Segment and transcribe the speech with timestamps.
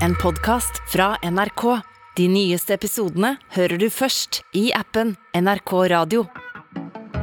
[0.00, 1.80] en podcast fra NRK.
[2.16, 6.24] De nyeste episodene hører du først i appen NRK Radio.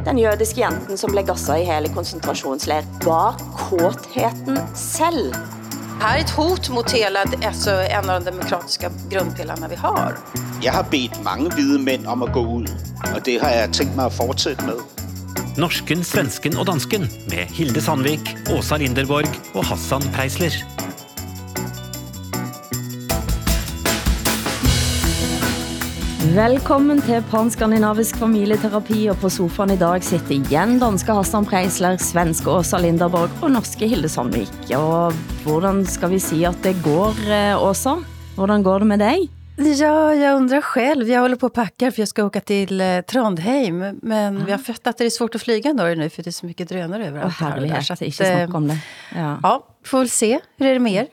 [0.06, 5.36] Den jødiske jenten som blev gasset i hele koncentrationsleir var kåtheten selv.
[6.02, 10.18] Här är ett hot mot hela alltså, en av de demokratiska grundpelarna vi har.
[10.62, 12.68] Jeg har bedt mange hvide mænd om at gå ud,
[13.16, 14.82] og det har jeg tænkt mig at fortsætte med.
[15.58, 20.81] Norsken, svensken og dansken med Hilde Sandvik, Åsa Linderborg og Hassan Preisler.
[26.22, 32.46] Velkommen til Pan-Skandinavisk familieterapi, og på sofaen i dag sitter igen danske Hassan Preisler, svenske
[32.54, 34.52] Åsa Linderborg og norske Hilde Sandvik.
[34.78, 37.96] Og hvordan skal vi si at det går, eh, Åsa?
[38.36, 39.30] Hvordan går det med dig?
[39.58, 41.10] Ja, jag undrar själv.
[41.10, 44.00] Jag håller på att packa för jag ska åka till eh, Trondheim.
[44.02, 46.32] Men vi har fått att det är svårt att flyga Norge nu för det är
[46.32, 47.34] så mycket drönare Åh, överallt.
[47.34, 47.82] här och där.
[47.82, 48.78] Så att, snakk eh, om det.
[49.16, 49.40] Ja.
[49.44, 50.40] Ja, får väl se.
[50.58, 51.08] Hur är det med er?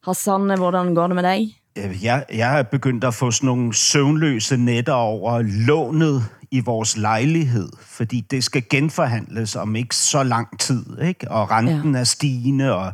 [0.00, 1.61] Hassan, hvordan går det med dig?
[1.78, 6.96] Øh, Jeg, jeg er begyndt at få sådan nogle søvnløse nætter over lånet i vores
[6.96, 11.30] lejlighed, fordi det skal genforhandles om ikke så lang tid, ikke?
[11.30, 12.00] og renten ja.
[12.00, 12.92] er stigende, og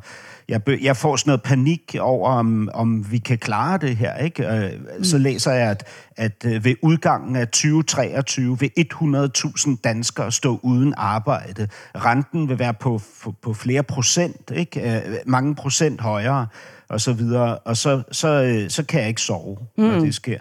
[0.48, 4.16] jeg, jeg får sådan noget panik over, om, om vi kan klare det her.
[4.16, 4.48] Ikke?
[4.48, 4.70] Øh,
[5.02, 5.84] Så læser jeg, at,
[6.16, 11.68] at øh, ved udgangen af 2023 vil 100.000 danskere stå uden arbejde.
[11.94, 15.02] Renten vil være på, på, på flere procent, ikke?
[15.26, 16.46] Mange procent højere,
[16.88, 17.58] og så videre.
[17.58, 19.84] Og så, så, øh, så kan jeg ikke sove, mm.
[19.84, 20.38] når det sker.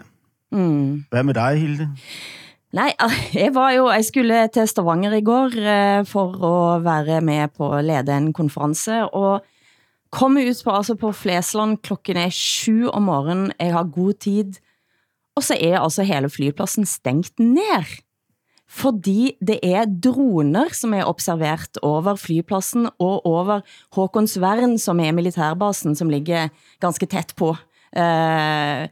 [0.52, 1.04] Mm.
[1.10, 1.88] Hvad med dig, Hilde?
[2.72, 2.92] Nej,
[3.34, 6.44] jeg var jo, jeg skulle til Stavanger i går eh, for
[6.76, 9.44] at være med på at lede en konference, og
[10.12, 14.52] kom ut på, altså på Flesland klokken er syv om morgenen, jeg har god tid,
[15.36, 17.84] og så er altså hele flypladsen stængt ned.
[18.68, 23.60] Fordi det er droner, som er observert over flypladsen og over
[23.96, 27.54] Håkonsvern, som er militærbasen, som ligger ganske tæt på.
[27.96, 28.88] Eh,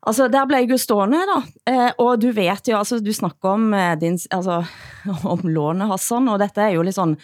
[0.00, 3.50] Altså, der blev jeg jo stående da, eh, og du vet jo, altså, du snakker
[3.52, 4.62] om eh, din, altså,
[5.34, 7.18] om lånet, Hassan, og dette er jo lidt sådan,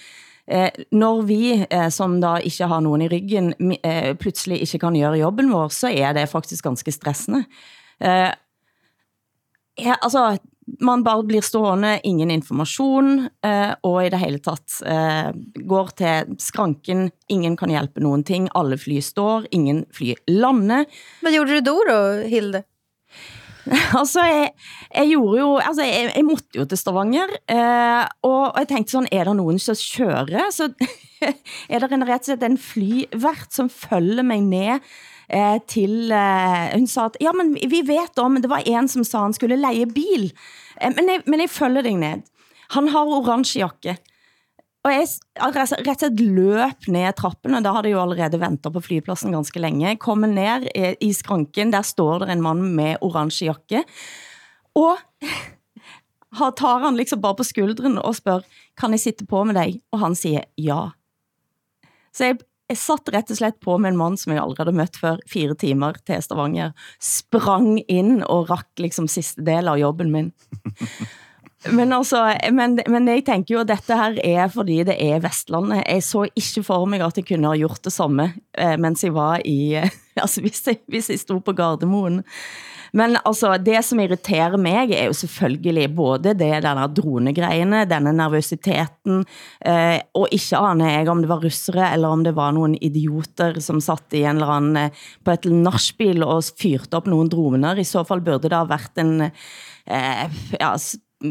[0.45, 1.41] eh, når vi,
[1.71, 5.73] eh, som da ikke har nogen i ryggen, eh, pludselig ikke kan gøre jobben vår,
[5.73, 7.47] så er det faktisk ganske stressende.
[8.01, 8.31] Eh,
[9.81, 10.37] ja, altså,
[10.81, 15.31] man bare blir stående, ingen information, eh, og i det hele tatt eh,
[15.69, 20.87] går til skranken, ingen kan hjælpe nogen ting, alle fly står, ingen fly lander,
[21.23, 22.63] Vad gjorde du då då, Hilde?
[23.99, 24.51] altså, jeg,
[24.95, 28.95] jeg gjorde jo, altså, jeg, jeg måtte jo til Stavanger, eh, og, og jeg tenkte
[28.95, 30.51] sådan, er der nogen som kører?
[30.55, 30.71] Så
[31.73, 34.87] er der en, rett og slett en flyvært, som følger mig ned
[35.29, 39.05] eh, til, eh, hun sa at, ja, men vi vet om, det var en som
[39.07, 40.31] sa, han skulle leje bil,
[40.81, 42.27] eh, men, jeg, men jeg følger dig ned.
[42.75, 43.97] Han har orange jakke,
[44.87, 45.09] og jeg
[45.43, 49.35] rett og slett løp ned trappen, og da hadde jeg jo allerede ventet på flypladsen
[49.35, 49.97] ganske længe.
[50.03, 53.83] Kommer ned eh, i, skranken, der står der en mand med orange jakke,
[54.79, 54.99] og
[56.39, 58.47] han tar han liksom bare på skulderen og spørger,
[58.79, 59.81] kan jeg sitte på med dig?
[59.91, 60.91] Og han siger ja.
[62.13, 64.78] Så jeg, jeg satt rett og slett på med en mand, som jeg aldrig havde
[64.81, 66.72] mødt før, fire timer til Stavanger,
[67.03, 70.32] sprang ind og rakk liksom siste del av jobben min.
[71.72, 72.21] Men altså,
[72.53, 75.82] men, men jeg tænker jo, at dette her er fordi det er Vestlandet.
[75.88, 79.15] Jeg så ikke for mig, at jeg kunne ha gjort det samme, eh, mens jeg
[79.16, 79.75] var i,
[80.22, 82.22] altså hvis jeg, hvis jeg stod på Gardermoen.
[82.93, 89.25] Men altså, det som irriterer mig er jo selvfølgelig både det, denne dronegreiene, denne nervøsiteten,
[89.65, 93.61] eh, og ikke aner jeg om det var russere, eller om det var nogle idioter,
[93.61, 97.77] som satt i en eller anden, eh, på et nachspiel og fyrte op nogle droner.
[97.77, 99.29] I så fall burde det ha været en,
[99.87, 100.25] eh,
[100.61, 100.77] ja,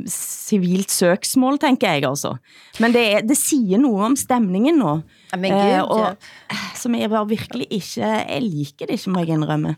[0.09, 2.35] civilt søksmål, tænker jeg altså.
[2.79, 5.01] Men det, er, det siger noget om stemningen nu.
[5.31, 6.61] Ja, men gud, og, ja.
[6.75, 9.75] Som jeg var virkelig ikke, jeg liker det ikke, må jeg indrømme.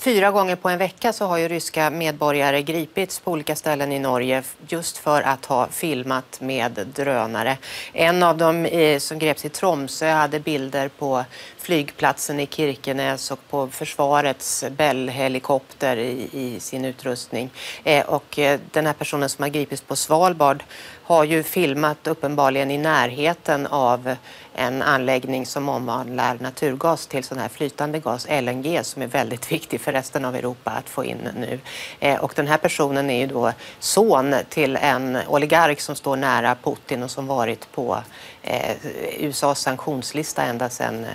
[0.00, 3.98] Fyra gånger på en vecka så har ju ryska medborgare gripits på olika ställen i
[3.98, 7.58] Norge just för att ha filmat med drönare.
[7.92, 11.24] En av dem eh, som greps i Tromsö hade bilder på
[11.68, 17.50] flygplatsen i Kirkenes och på försvarets Bell-helikopter i, i sin utrustning.
[17.84, 20.62] Eh, och eh, den här personen som har gripits på Svalbard
[21.02, 24.16] har ju filmat uppenbarligen i närheten av
[24.54, 29.80] en anläggning som omvandlar naturgas till sån här flytande gas, LNG, som är väldigt viktig
[29.80, 31.60] för resten av Europa att få in nu.
[32.00, 36.56] Eh, och den här personen är ju då son till en oligark som står nära
[36.62, 37.98] Putin och som varit på
[38.42, 38.76] eh,
[39.18, 41.06] USAs sanktionslista ända sedan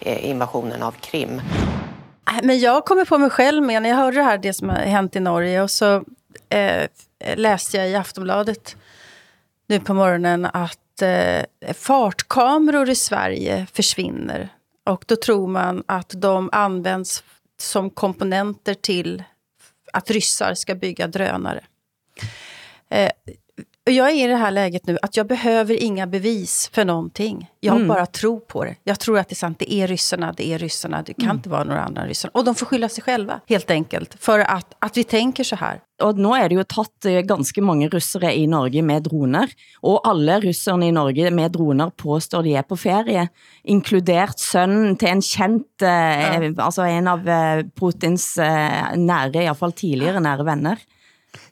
[0.00, 1.42] eh, invasionen av Krim.
[2.28, 4.68] Äh, men jag kommer på mig själv med, när jag hörde det här, det som
[4.68, 6.04] har hänt i Norge, och så
[6.48, 6.88] eh,
[7.36, 8.76] läste jag i Aftonbladet
[9.66, 14.48] nu på morgonen att eh, fartkameror i Sverige försvinner.
[14.84, 17.22] Och då tror man att de används
[17.60, 19.24] som komponenter till
[19.92, 21.64] att ryssar ska bygga drönare.
[22.88, 23.10] Eh,
[23.92, 27.50] jag är i det här läget nu att jag behöver inga bevis för någonting.
[27.60, 27.88] Jag Mm.
[27.88, 28.74] bara tror på det.
[28.84, 29.58] Jag tror att det är sant.
[29.58, 31.02] Det är ryssarna, det är ryssarna.
[31.02, 31.36] Det kan Mm.
[31.36, 32.30] inte vara några andra än ryssarna.
[32.34, 34.16] Och de får skylla sig själva, helt enkelt.
[34.20, 35.80] För att, att vi tänker så här.
[36.02, 39.50] Og nå er det jo tatt eh, ganske mange russere i Norge med droner,
[39.82, 43.26] og alle russerne i Norge med droner påstår de er på ferie,
[43.68, 49.58] inkludert sønnen til en kendt, eh, altså en av eh, Putins eh, nære, i hvert
[49.60, 50.78] fall tidligere nære venner.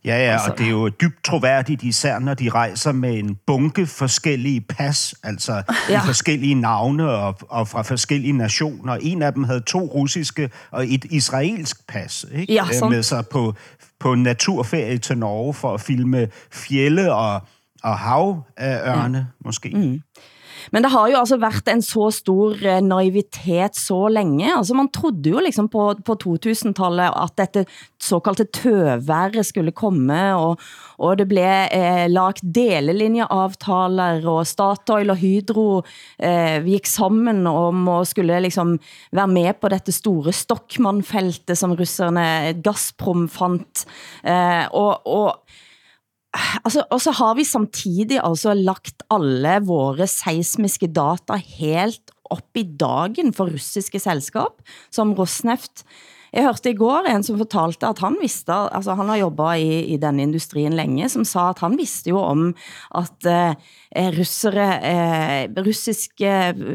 [0.04, 3.86] Ja, ja, og det er jo dybt troværdigt, især når de rejser med en bunke
[3.86, 6.00] forskellige pas, altså ja.
[6.00, 8.94] Forskellige navne og, og fra forskellige nationer.
[8.94, 12.52] En af dem havde to russiske og et israelsk pas ikke?
[12.52, 12.90] Ja, Øh, sandt.
[12.94, 13.54] med sig på,
[14.00, 17.40] på naturferie til Norge for at filme fjelle og,
[17.82, 19.24] og havørne, ja.
[19.44, 19.68] måske.
[19.74, 20.00] Mm.
[20.72, 24.50] Men det har jo altså været en så stor eh, naivitet så længe.
[24.56, 27.64] Altså man trodde jo liksom på, på 2000-tallet at dette
[28.02, 30.58] såkaldte tøværet skulle komme, og,
[30.98, 35.68] og det blev eh, lagt delelinjeavtaler, og Statoil og Hydro
[36.18, 38.76] eh, gik sammen om at skulle liksom
[39.12, 43.86] være med på dette store Stockmann-feltet, som russerne Gazprom fandt.
[44.24, 45.58] Eh, og, og
[46.36, 52.66] Altså, og så har vi samtidig altså lagt alle våre seismiske data helt op i
[52.78, 54.60] dagen for russiske selskab,
[54.92, 55.86] som Rosneft.
[56.28, 59.78] Jeg hørte i går en som fortalte, at han visste, altså han har jobbet i,
[59.94, 62.50] i denne industrien længe, som sa, at han visste jo om,
[63.00, 66.34] at eh, russere, eh, russiske,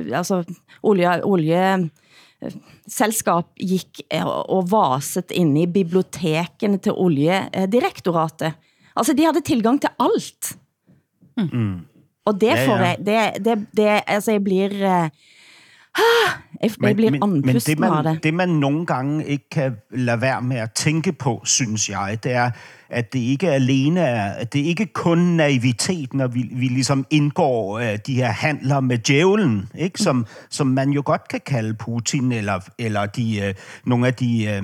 [0.09, 0.41] altså
[0.81, 1.63] olje, olje
[2.41, 2.57] eh,
[2.89, 8.57] selskab gik eh, og vaset inde i bibliotekene til oljedirektoratet.
[8.95, 10.57] Altså, de havde tilgang til alt.
[11.38, 11.80] Mm.
[12.25, 15.10] Og det får jeg, det, det, det, altså, jeg bliver,
[16.00, 16.30] uh,
[16.61, 18.23] jeg, jeg bliver men, det, anpusten af man, det.
[18.23, 22.31] det, man nogle gange ikke kan lade være med at tænke på, synes jeg, det
[22.31, 22.51] er,
[22.94, 27.79] at det ikke alene er, at det ikke kun naivitet, når vi, vi ligesom indgår
[27.79, 30.00] øh, de her handler med djævlen, ikke?
[30.00, 33.53] Som, som man jo godt kan kalde Putin, eller, eller de, øh,
[33.85, 34.63] nogle af de øh,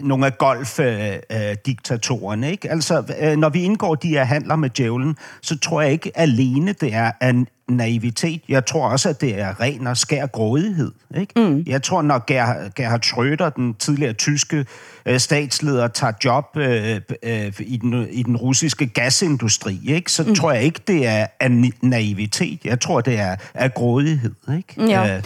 [0.00, 2.50] nogle af golfdiktatorerne.
[2.50, 2.70] Ikke?
[2.70, 6.72] Altså, øh, når vi indgår de her handler med djævlen, så tror jeg ikke alene,
[6.72, 8.42] det er en naivitet.
[8.48, 10.92] Jeg tror også, at det er ren og skær grådighed.
[11.18, 11.25] Ikke?
[11.36, 11.64] Mm.
[11.66, 14.66] Jeg tror, når Gerhard, Gerhard Schröder, den tidligere tyske
[15.06, 20.12] øh, statsleder, tager job øh, øh, i, den, i den russiske gasindustri, ikke?
[20.12, 20.34] så mm.
[20.34, 21.50] tror jeg ikke, det er af
[21.82, 22.64] naivitet.
[22.64, 24.34] Jeg tror, det er af grådighed.
[24.56, 24.90] Ikke?
[24.90, 25.16] Ja.
[25.16, 25.22] Øh,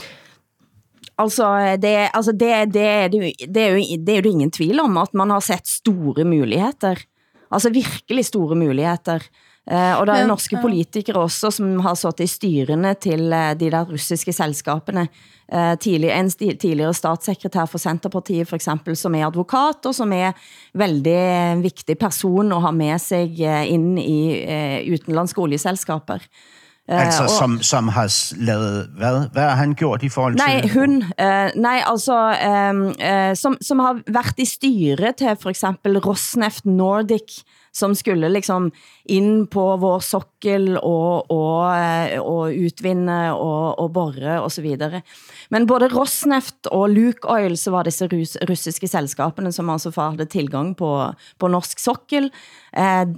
[1.20, 4.97] Altså, det, altså det, det, er det, er jo, det er jo ingen tvil om,
[4.97, 6.94] at man har sett store muligheder.
[7.52, 9.19] Altså virkelig store muligheder.
[9.70, 13.68] Eh, og der er norske politikere også, som har suttet i styrene til eh, de
[13.70, 15.08] der russiske selskabene.
[15.52, 20.32] Eh, tidlig, en tidligere statssekretær for Centerpartiet for eksempel, som er advokat, og som er
[20.74, 23.36] veldig vigtig person at ha med sig
[23.68, 26.24] ind i utenlandske olieselskaber.
[26.90, 28.08] Eh, altså, og- som, som har
[28.42, 28.88] lavet...
[28.96, 30.70] Hvad, hvad har han gjort i forhold Nej, til...
[30.78, 30.96] hun.
[31.02, 32.16] Uh, nej, altså,
[32.70, 37.42] um, uh, som, som har været i styre til for eksempel Rosneft Nordic,
[37.72, 38.70] som skulle liksom
[39.05, 45.02] ind på vår sokkel og, og, uh, og utvinde og, og borre og så videre.
[45.50, 50.30] Men både Rosneft og Luke Oil, så var disse rus, russiske selskaberne, som altså havde
[50.30, 50.90] tilgang på,
[51.38, 52.30] på norsk sokkel.
[52.76, 53.14] Uh,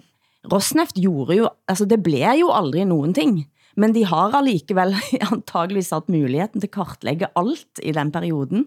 [0.52, 3.42] Rosneft gjorde jo, altså det blev jo aldrig nogen ting.
[3.76, 4.94] Men de har allikevel
[5.32, 8.66] antageligvis haft muligheden til at kartlægge alt i den perioden.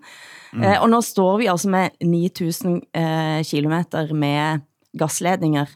[0.54, 0.64] Mm.
[0.64, 4.64] Eh, og nu står vi altså med 9000 eh, kilometer med
[4.98, 5.70] gasledninger.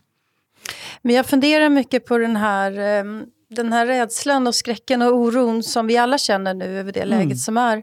[1.02, 5.64] Men jag funderar mycket på den här, ehm, den här rädslan och skräcken och oron
[5.64, 7.78] som vi alla känner nu över det läget som är.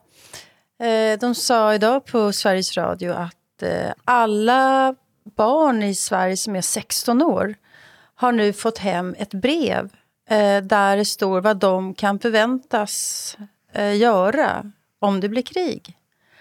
[0.83, 4.95] Eh, De sa idag på Sveriges Radio att eh, alla
[5.37, 7.55] barn i Sverige som är 16 år
[8.15, 9.91] har nu fått hem ett brev
[10.31, 13.37] eh, där det står vad de kan förväntas
[13.73, 15.97] eh, göra om det blir krig.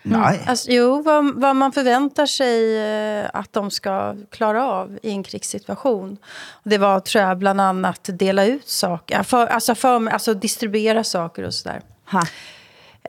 [0.08, 0.42] Nej.
[0.48, 5.24] Alltså, jo, vad, vad man förväntar sig eh, att de ska klara av i en
[5.24, 6.18] krigssituation.
[6.64, 11.44] Det var, tror jag, bland annat dela ut saker, för, alltså, för, alltså distribuera saker
[11.44, 11.82] och sådär.
[12.12, 12.24] Ha.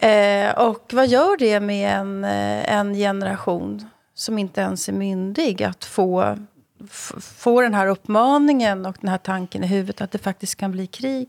[0.09, 5.63] Eh, och vad gör det med en, eh, en generation som inte ens är myndig
[5.63, 6.39] att få,
[7.21, 10.87] få den här uppmaningen och den här tanken i huvudet att det faktiskt kan bli
[10.87, 11.29] krig?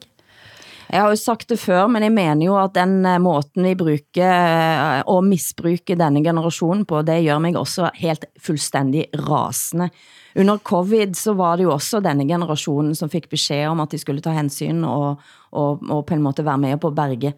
[0.87, 3.73] Jeg har jo sagt det før, men jeg mener jo at den eh, måten vi
[3.75, 9.89] bruger eh, og misbruger denne generationen på, det gør mig også helt fuldstændig rasende.
[10.37, 13.99] Under covid så var det jo også denne generationen, som fik besked om, at de
[13.99, 15.19] skulle ta hensyn og,
[15.51, 17.33] og, og på en måte være med på at berge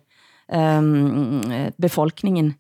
[0.54, 1.44] um,
[1.82, 2.54] befolkningen.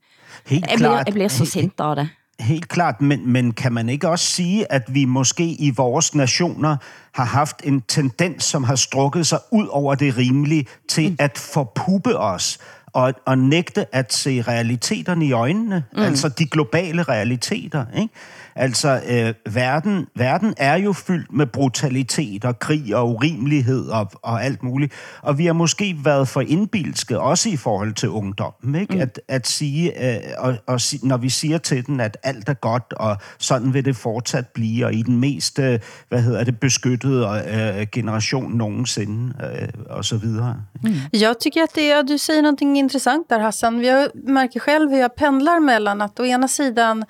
[0.45, 1.07] Helt jeg, bliver, klart.
[1.07, 2.09] jeg bliver så sint av det.
[2.39, 6.77] Helt klart, men, men kan man ikke også sige, at vi måske i vores nationer
[7.11, 12.17] har haft en tendens, som har strukket sig ud over det rimelige, til at forpuppe
[12.17, 12.59] os
[12.93, 16.01] og, og nægte at se realiteterne i øjnene, mm.
[16.01, 17.85] altså de globale realiteter.
[17.95, 18.13] Ikke?
[18.59, 24.43] Altså, øh, verden, verden er jo fyldt med brutalitet og krig og urimelighed og, og
[24.43, 24.93] alt muligt.
[25.21, 28.93] Og vi har måske været for indbilske, også i forhold til ungdommen, ikke?
[28.93, 29.01] Mm.
[29.01, 32.93] At, at sige, øh, og, og, når vi siger til den, at alt er godt,
[32.93, 37.43] og sådan vil det fortsat blive, og i den mest, øh, hvad hedder det, beskyttede
[37.79, 40.55] øh, generation nogensinde, øh, og så videre.
[40.83, 40.93] Mm.
[41.13, 43.83] Jag tycker att det, du säger någonting intressant där Hassan.
[43.83, 47.05] Jag märker själv hur jag pendlar mellan att å ena sidan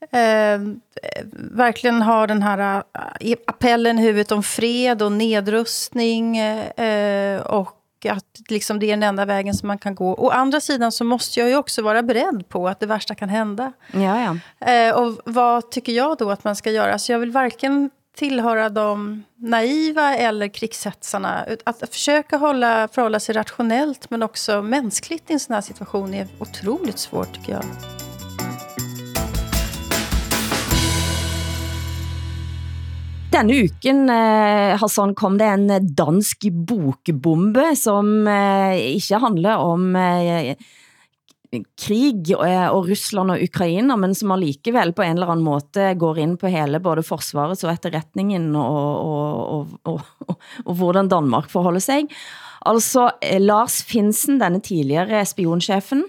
[0.00, 0.60] eh,
[1.32, 2.82] verkligen har den här
[3.20, 7.76] eh, appellen i huvudet om fred och nedrustning eh, och
[8.08, 10.14] att liksom det är den enda vägen som man kan gå.
[10.14, 13.28] Å andra sidan så måste jag ju också vara beredd på att det värsta kan
[13.28, 13.72] hända.
[13.92, 14.66] Ja, ja.
[14.72, 16.98] Eh, och vad tycker jag då att man ska göra?
[16.98, 21.46] Så jag vill varken tillhöra de naiva eller krigshetsarna.
[21.64, 26.28] Att försöka hålla, förhålla sig rationellt men också mänskligt i en sån här situation är
[26.38, 27.64] otroligt svårt tycker jag.
[33.30, 40.56] Denne uken, eh, Hassan, kom det en dansk bokbombe, som eh, ikke handler om eh,
[41.78, 46.36] krig og Rusland og Ukraina, men som allikevel på en eller anden måte går ind
[46.42, 51.86] på hele både forsvarets og etterretningen og, og, og, og, og, og hvordan Danmark forholder
[51.86, 52.10] sig.
[52.66, 56.02] Altså Lars Finsen, denne tidligere spionchefen,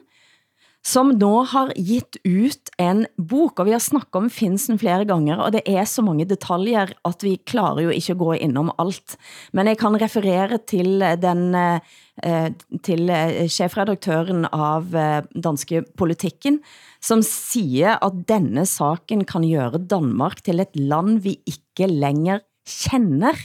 [0.85, 5.37] som nå har gitt ut en bok, og vi har snakket om Finsen flere ganger,
[5.37, 9.17] og det er så mange detaljer, at vi klarer jo ikke at gå innom alt.
[9.53, 12.49] Men jeg kan referere til den eh,
[12.85, 16.59] til eh, chefredaktøren av eh, Danske Politikken,
[17.01, 23.37] som siger, at denne saken kan gøre Danmark til et land, vi ikke længere kender.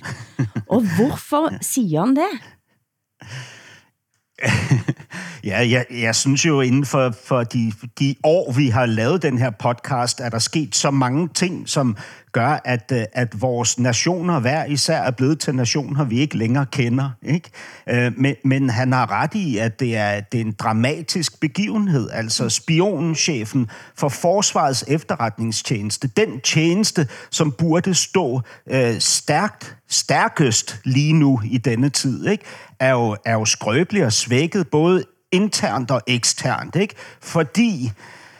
[0.72, 2.32] Og hvorfor siger han det?
[5.44, 9.38] Ja, jeg, jeg synes jo, inden for, for de, de år, vi har lavet den
[9.38, 11.96] her podcast, er der sket så mange ting, som
[12.32, 17.10] gør, at, at vores nationer hver især er blevet til nationer, vi ikke længere kender.
[17.22, 17.50] Ikke?
[18.16, 22.10] Men, men han har ret i, at det er, det er en dramatisk begivenhed.
[22.12, 28.40] Altså spionchefen for Forsvarets efterretningstjeneste, den tjeneste, som burde stå
[28.70, 32.44] øh, stærkt, stærkest lige nu i denne tid, ikke?
[32.80, 36.94] Er, jo, er jo skrøbelig og svækket, både internt og eksternt, ikke?
[37.20, 37.92] Fordi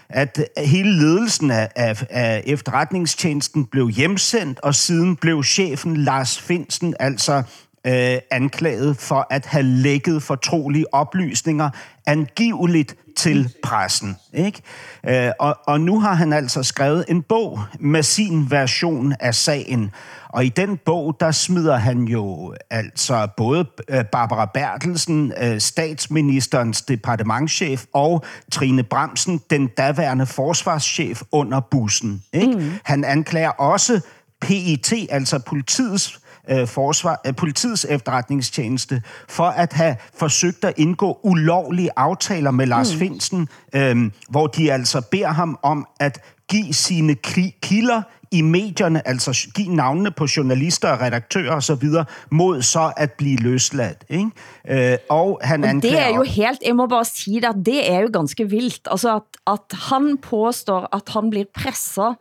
[0.08, 6.94] at hele ledelsen af, af, af efterretningstjenesten blev hjemsendt, og siden blev chefen Lars Finsen
[7.00, 7.42] altså
[7.86, 11.70] øh, anklaget for at have lækket fortrolige oplysninger
[12.06, 14.16] angiveligt til pressen.
[14.34, 14.62] Ikke?
[15.06, 19.90] Øh, og, og nu har han altså skrevet en bog med sin version af sagen.
[20.28, 23.66] Og i den bog, der smider han jo altså både
[24.12, 32.22] Barbara Bertelsen, statsministerens departementchef, og Trine Bramsen, den daværende forsvarschef, under bussen.
[32.32, 32.52] Ikke?
[32.52, 32.70] Mm.
[32.84, 34.00] Han anklager også
[34.40, 36.20] PET, altså politiets
[36.66, 42.98] forsvar, politiets efterretningstjeneste, for at have forsøgt at indgå ulovlige aftaler med Lars mm.
[42.98, 47.14] Finsen, øh, hvor de altså beder ham om at give sine
[47.62, 52.92] kilder i medierne, altså give navnene på journalister og redaktører og så videre, mod så
[52.96, 54.04] at blive løsladt.
[54.08, 54.92] Ikke?
[54.92, 55.96] Øh, og han og anklager...
[55.96, 59.16] det er jo helt, jeg må bare sige at det er jo ganske vildt, altså
[59.16, 62.16] at, at han påstår, at han bliver presset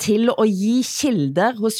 [0.00, 1.74] til at give kilder hos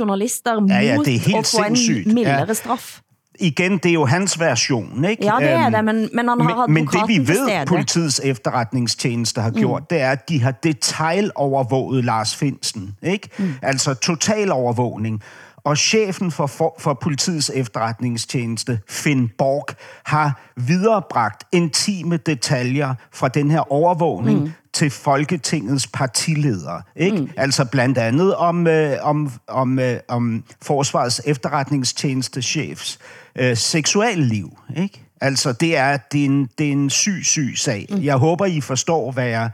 [0.00, 2.06] journalister mod ja, ja, det er helt at få sindssygt.
[2.06, 2.54] en mildere ja.
[2.54, 3.00] straf.
[3.40, 5.24] Igen, det er jo hans version, ikke?
[5.24, 9.40] Ja, det er det, men, men han har men, men det vi ved, politiets efterretningstjeneste
[9.40, 9.86] har gjort, mm.
[9.90, 13.28] det er, at de har detailovervåget Lars Finsen, ikke?
[13.38, 13.54] Mm.
[13.62, 15.22] Altså total overvågning.
[15.64, 19.66] Og chefen for, for, for politiets efterretningstjeneste, Finn Borg,
[20.06, 24.52] har viderebragt intime detaljer fra den her overvågning mm.
[24.78, 26.82] Til Folketingets partiledere.
[26.96, 27.16] Ikke?
[27.16, 27.30] Mm.
[27.36, 32.98] Altså blandt andet om, øh, om, om, øh, om Forsvarets efterretningstjenestechefs
[33.36, 34.58] øh, seksualliv.
[34.76, 35.02] Ikke?
[35.20, 37.86] Altså det er, det, er en, det er en syg, syg sag.
[37.90, 38.02] Mm.
[38.02, 39.50] Jeg håber, I forstår, hvad jeg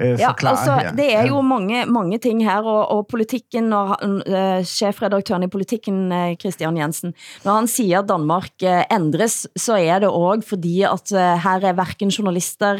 [0.00, 0.92] øh, Ja, forklarer altså, her.
[0.96, 6.12] det er jo mange, mange ting her, og, og politikken, og uh, chefredaktøren i politikken,
[6.12, 10.82] uh, Christian Jensen, når han siger, at Danmark uh, ændres, så er det også fordi,
[10.82, 12.78] at uh, her er hverken journalister,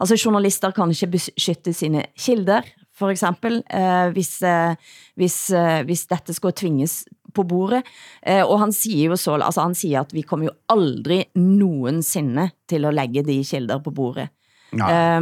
[0.00, 2.62] altså journalister kan ikke beskytte sine kilder,
[2.98, 4.74] for eksempel, uh, hvis, uh,
[5.16, 7.04] hvis, uh, hvis dette skal tvinges
[7.34, 7.82] på bordet.
[8.26, 12.50] Eh, og han siger jo så, altså han siger, at vi kommer jo aldrig nogensinde
[12.68, 14.28] til at lægge de kilder på bordet.
[14.74, 15.20] Eh,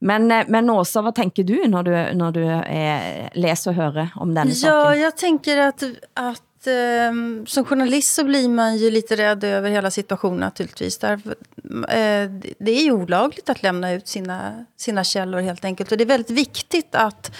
[0.00, 4.08] men, eh, men Åsa, hvad tænker du, når du, når du eh, læser og hører
[4.16, 5.00] om denne Ja, saken?
[5.00, 5.82] jag tänker att,
[6.14, 10.98] att ehm, som journalist så blir man ju lite rädd över hela situationen naturligtvis.
[10.98, 11.30] Därför,
[11.70, 15.92] eh, det är ju olagligt att lämna ut sina, sina källor helt enkelt.
[15.92, 17.32] Och det är väldigt viktigt att,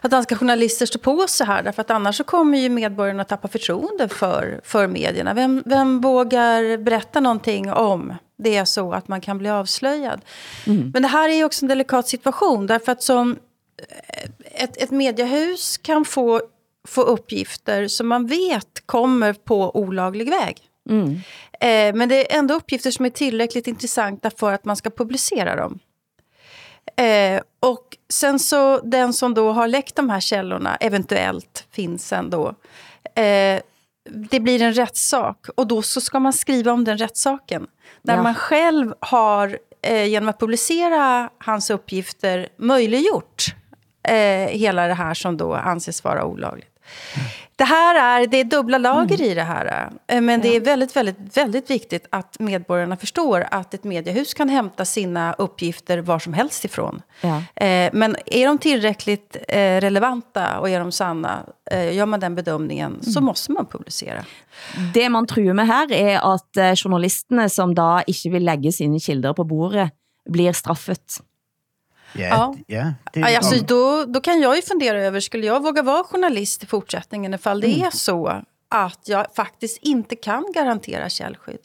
[0.00, 1.62] att danska journalister står på sig här.
[1.62, 5.34] Därför att annars så kommer ju medborgarna att tappa förtroende för, för medierna.
[5.34, 10.20] Vem, vem vågar berätta någonting om det är så att man kan bli avslöjad?
[10.92, 12.66] Men det här är ju också en delikat situation.
[12.66, 13.38] Därför att som
[14.54, 16.40] ett, ett mediehus kan få,
[16.88, 20.58] få uppgifter som man vet kommer på olaglig väg.
[21.60, 25.56] Eh, men det är ändå uppgifter som är tillräckligt intressanta för att man ska publicera
[25.56, 25.78] dem.
[26.96, 32.30] Eh, och sen så den som då har läckt de här källorna, eventuellt finns sen
[32.30, 32.48] då,
[33.14, 33.60] eh,
[34.10, 37.66] det blir en rättssak och då så ska man skriva om den rättssaken.
[38.02, 38.22] Där Ja.
[38.22, 43.44] man själv har, eh, genom att publicera hans uppgifter, möjliggjort
[44.08, 46.71] eh, hela det här som då anses vara olagligt.
[47.56, 49.90] Det här är, det är dubbla lager i det här.
[50.06, 54.48] eh, Men det är väldigt, väldigt, väldigt viktigt att medborgarna förstår att ett mediehus kan
[54.48, 57.02] hämta sina uppgifter var som helst ifrån.
[57.20, 57.36] Ja.
[57.66, 61.46] Eh, Men är de tillräckligt eh, relevanta och är de sanna,
[61.92, 64.24] gör man den bedömningen så måste man publicera.
[64.94, 69.00] Det man truer med her er at eh, journalisterne, som da ikke vil lægge sine
[69.00, 69.90] kilder på bordet,
[70.30, 71.20] blir straffet.
[72.14, 72.54] Ja, Ja.
[72.66, 72.92] ja.
[73.12, 76.04] Det, Ja, alltså, om- då, då kan jag ju fundera över, skulle jag våga vara
[76.04, 77.86] journalist i fortsättningen ifall det Mm.
[77.86, 81.58] är så att jag faktiskt inte kan garantera källskydd?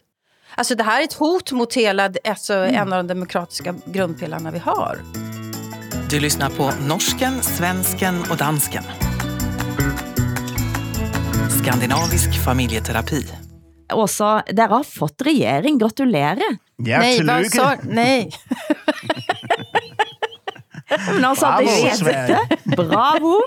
[0.55, 2.75] Alltså det här är ett hot mot hela, alltså, Mm.
[2.75, 4.97] en av de demokratiska grundpelarna vi har.
[6.09, 8.83] Du lyssnar på norsken, svensken och dansken.
[11.63, 13.25] Skandinavisk familjeterapi.
[13.93, 15.77] Åsa, dere har fått regering.
[15.77, 16.57] Gratulerer.
[16.75, 18.31] ja, nej, vad sa, nej.
[21.13, 22.39] Men altså, Bravo, det er Sverige.
[22.75, 23.41] Bravo.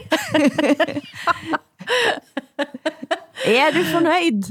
[3.45, 4.50] er du fornøjd?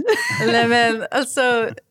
[0.52, 1.42] nej, men, alltså,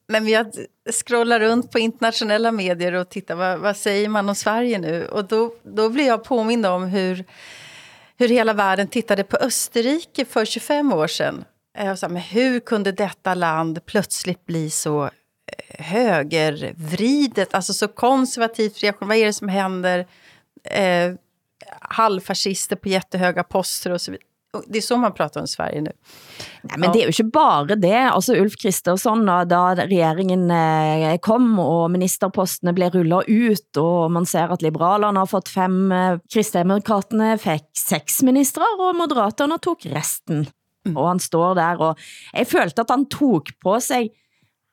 [0.09, 0.47] nej, men jag
[0.93, 5.07] scrollar runt på internationella medier och tittar vad, vad säger man om Sverige nu.
[5.07, 7.25] Och då, då blir jag påmind om hur,
[8.19, 11.45] hur hela världen tittade på Österrike för 25 år sedan.
[11.77, 15.11] Så, här, men hur kunde detta land plötsligt bli så eh,
[15.85, 19.09] högervridet, alltså så konservativt reaktion?
[19.09, 20.07] Vad är det som händer?
[20.65, 21.15] Eh,
[21.81, 24.25] halvfascister på jättehöga poster och så vidare.
[24.53, 25.93] Och Det är så man pratar om Sverige nu.
[26.63, 27.99] Nej, men det er jo ikke bare det.
[28.09, 34.27] Altså Ulf Kristersson, da, da regjeringen eh, kom, og ministerpostene blev rullet ut, og man
[34.27, 40.47] ser at liberalerne har fått fem, eh, kristdemokraterne fik seks ministre, og moderaterne tog resten.
[40.95, 44.09] Og han står der, og jeg følte at han tog på sig,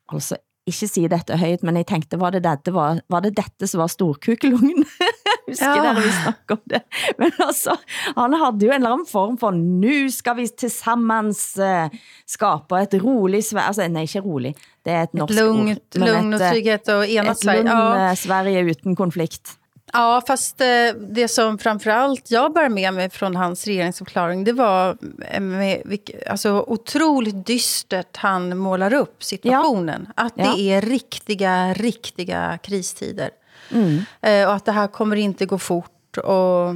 [0.07, 3.67] altså ikke si dette højt, men jeg tænkte, var det dette, var, var det dette
[3.69, 4.85] som var storkukelungen?
[5.47, 5.81] Husker Ja.
[5.83, 6.79] dere vi snakker om det?
[7.19, 7.75] Men altså,
[8.17, 11.89] han havde jo en eller anden form for, nu skal vi tillsammans uh,
[12.27, 16.07] skabe et rolig Sverige, altså nej, ikke rolig, det er et norsk Lugnt, ord, men
[16.09, 17.63] lugn och eh, trygghet och enat et Sverige.
[17.63, 18.07] lugn Ja.
[18.07, 18.15] ja.
[18.15, 19.57] Sverige uden konflikt.
[19.93, 20.67] Ja, fast eh,
[21.09, 24.97] det som framförallt jag bär med mig från hans regeringsförklaring, det var
[25.31, 25.81] eh, med,
[26.27, 30.07] alltså, otroligt dystert han målar upp situationen.
[30.15, 30.57] Att det Ja.
[30.57, 33.29] är riktiga, riktiga kristider.
[33.71, 33.99] Mm.
[34.21, 36.17] Eh, och att det här kommer inte gå fort.
[36.17, 36.75] Och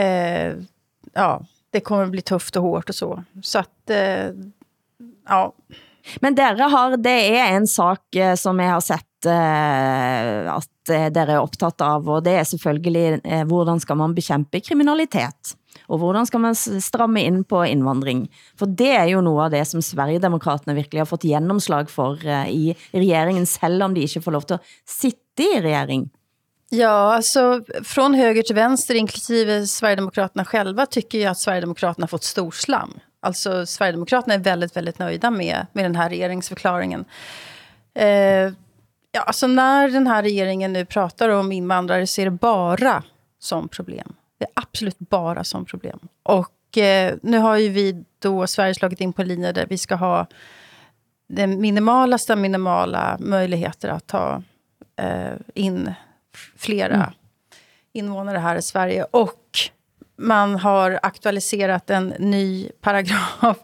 [0.00, 0.54] eh,
[1.14, 3.24] ja, det kommer bli tufft och hårt och så.
[3.42, 4.26] Så att, eh,
[5.28, 5.52] ja.
[6.20, 11.12] Men dere har, det er en sak eh, som jeg har sett at eh, eh,
[11.12, 15.56] dere er optaget av, og det er selvfølgelig, eh, hvordan skal man bekæmpe kriminalitet?
[15.88, 18.26] Og hvordan skal man stramme ind på indvandring?
[18.58, 22.16] For det er jo noget af det, som Sverigedemokraterne virkelig har fått gennemslag for
[22.48, 26.08] i regeringen, selvom de ikke får lov til at sitte i regering.
[26.70, 32.24] Ja, alltså från höger till vänster, inklusive Sverigedemokraterna själva, tycker jag att Sverigedemokraterna har fått
[32.24, 33.00] storslam.
[33.20, 37.04] Alltså Sverigedemokraterna är väldigt, väldigt nöjda med, med den här regeringsförklaringen.
[37.94, 38.52] Eh,
[39.16, 43.02] ja, alltså när den här regeringen nu pratar om invandrare så är det bara
[43.38, 44.14] som problem.
[44.38, 45.98] Det är absolut bara som problem.
[46.22, 49.78] Och eh, nu har ju vi då Sverige slagit in på en linje där vi
[49.78, 50.26] ska ha
[51.28, 54.42] den minimalaste minimala möjligheter att ta
[54.96, 55.94] eh, in
[56.56, 57.10] flera Mm.
[57.92, 59.06] invånare här i Sverige.
[59.10, 59.58] Och
[60.16, 63.58] man har aktualiserat en ny paragraf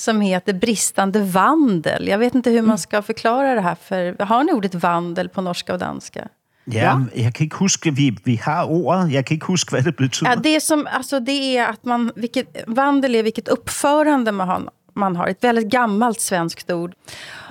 [0.00, 2.08] som heter bristande vandel.
[2.08, 3.74] Jag vet inte hur man ska förklara det här.
[3.74, 6.28] För, har ni ordet vandel på norska och danska?
[6.64, 9.12] Ja, jeg kan ikke huske, vi, vi har ordet.
[9.12, 10.30] Jeg kan ikke huske, hvad det betyder.
[10.30, 14.48] Ja, det, är som, alltså det är att man, vilket, vandel är vilket uppförande man
[14.48, 15.28] har, man har.
[15.28, 16.94] Ett väldigt gammalt svenskt ord.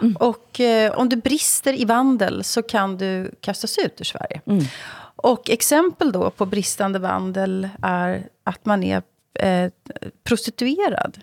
[0.01, 0.15] Mm.
[0.15, 4.41] Och eh, om du brister i vandel så kan du kastas ut ur Sverige.
[4.45, 4.65] Mm.
[5.15, 9.01] Och exempel då på bristande vandel är att man är
[9.33, 9.71] eh,
[10.23, 11.17] prostituerad.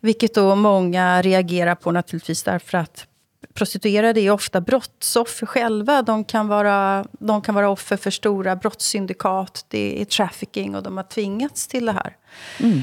[0.00, 3.06] Vilket då många reagerar på naturligtvis därför att
[3.54, 6.02] prostituerade är ofta brottsoffer själva.
[6.02, 9.64] De kan, vara, de kan vara offer för stora brottssyndikat.
[9.68, 12.16] Det är trafficking och de har tvingats till det här.
[12.60, 12.82] Mm.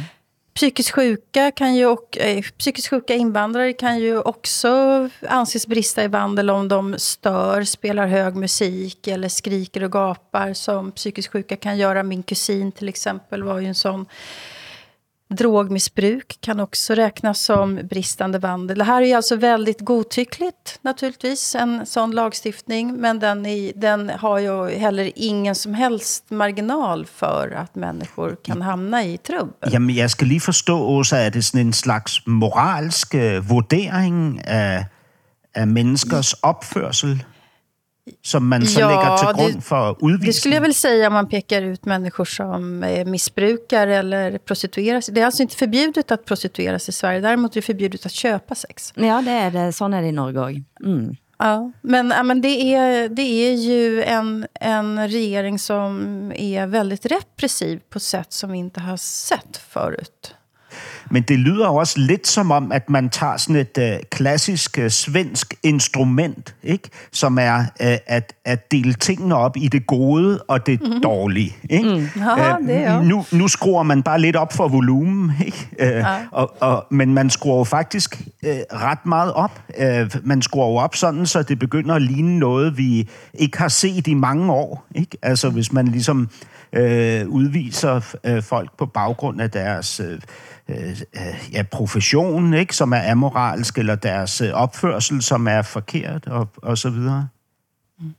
[0.55, 4.69] Psykiskt sjuka, kan ju och, eh, psykiskt sjuka invandrare kan ju också
[5.29, 10.91] anses brista i vandel om de stör, spelar hög musik eller skriker och gapar som
[10.91, 12.03] psykiskt sjuka kan göra.
[12.03, 14.05] Min kusin till exempel var ju en sån
[15.29, 18.77] Drogmissbruk kan också räknas som bristande vandel.
[18.77, 22.95] Det här är alltså väldigt godtyckligt naturligtvis, en sån lagstiftning.
[22.95, 28.61] Men den, är, den har ju heller ingen som helst marginal för att människor kan
[28.61, 29.73] hamna i trubbel.
[29.73, 34.83] Jamen, jag ska lige förstå, Åsa, är det sådan en slags moralsk uh, vurdering av,
[35.61, 37.19] av människors uppförsel?
[38.21, 40.19] Som man så ja, lägger till grund det, för utvisning?
[40.19, 45.13] Det skulle jag väl säga om man pekar ut människor som missbrukar eller prostituerar sig.
[45.13, 47.19] Det är alltså inte förbjudet att prostituera sig i Sverige.
[47.19, 48.93] Däremot är det förbjudet att köpa sex.
[48.95, 49.73] Ja, det är det.
[49.73, 50.63] Så är det i Norge.
[50.85, 51.15] Mm.
[51.37, 57.05] Ja, men, ja, men det, är, det är ju en, en regering som är väldigt
[57.05, 60.35] repressiv på sätt som vi inte har sett förut.
[61.11, 64.79] Men det lyder jo også lidt som om, at man tager sådan et øh, klassisk
[64.79, 66.89] øh, svensk instrument, ikke?
[67.11, 71.01] som er øh, at, at dele tingene op i det gode og det mm-hmm.
[71.01, 71.55] dårlige.
[71.69, 71.89] Ikke?
[71.89, 72.21] Mm.
[72.37, 75.67] Ja, det er nu, nu skruer man bare lidt op for volumen, ikke?
[75.79, 76.05] Øh, ja.
[76.31, 79.61] og, og, men man skruer jo faktisk øh, ret meget op.
[79.77, 83.67] Øh, man skruer jo op sådan, så det begynder at ligne noget, vi ikke har
[83.67, 84.85] set i mange år.
[84.95, 85.17] Ikke?
[85.21, 86.29] Altså hvis man ligesom
[86.75, 89.99] øh, udviser øh, folk på baggrund af deres...
[89.99, 90.19] Øh,
[90.69, 91.03] Øh,
[91.53, 96.77] ja, profession, ikke, som er amoralsk, eller deres øh, uppförsel som är forkert, och, och
[96.77, 97.27] så vidare.
[97.99, 98.13] Mm.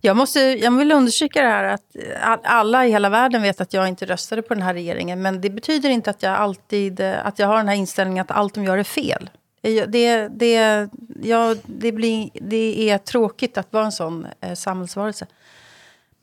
[0.00, 3.72] Jag, måste, jag vill understryka det här att eh, alla i hela världen vet att
[3.72, 5.22] jag inte röstade på den här regeringen.
[5.22, 8.36] Men det betyder inte att jag alltid eh, att jag har den här inställningen att
[8.36, 9.30] allt de gör är fel.
[9.62, 10.88] Eh, det, det,
[11.22, 15.26] ja, det, blir, det är tråkigt att vara en sån eh, samhällsvarelse.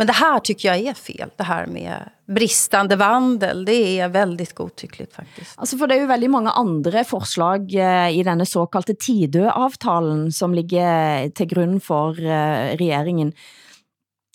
[0.04, 1.30] Men det här tycker jag är fel.
[1.38, 5.54] Det här med bristande vandel, det är väldigt godtyckligt faktiskt.
[5.56, 10.32] Alltså för det är ju väldigt många andra förslag eh, i denna så kallade Tidö-avtalen
[10.32, 13.34] som ligger eh, till grund för eh, regeringen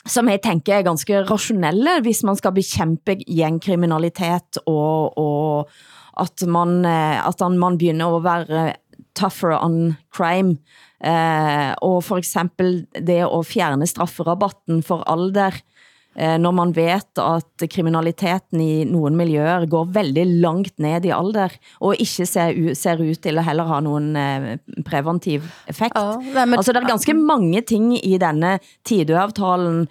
[0.06, 5.68] som jeg tænker er ganske rationelle, hvis man skal bekæmpe gængkriminalitet, og, og
[6.16, 8.72] at, man, eh, at man begynder at være
[9.14, 10.56] tougher on crime.
[10.98, 15.54] Eh, og for eksempel det at fjerne strafferabatten for alder,
[16.18, 21.54] eh, når man vet at kriminaliteten i nogle miljøer går veldig langt ned i alder,
[21.78, 25.94] og ikke ser, ser ut til at heller ha nogen eh, preventiv effekt.
[25.94, 29.86] Ja, men, altså, der er ganske mange ting i denne tidøavtalen,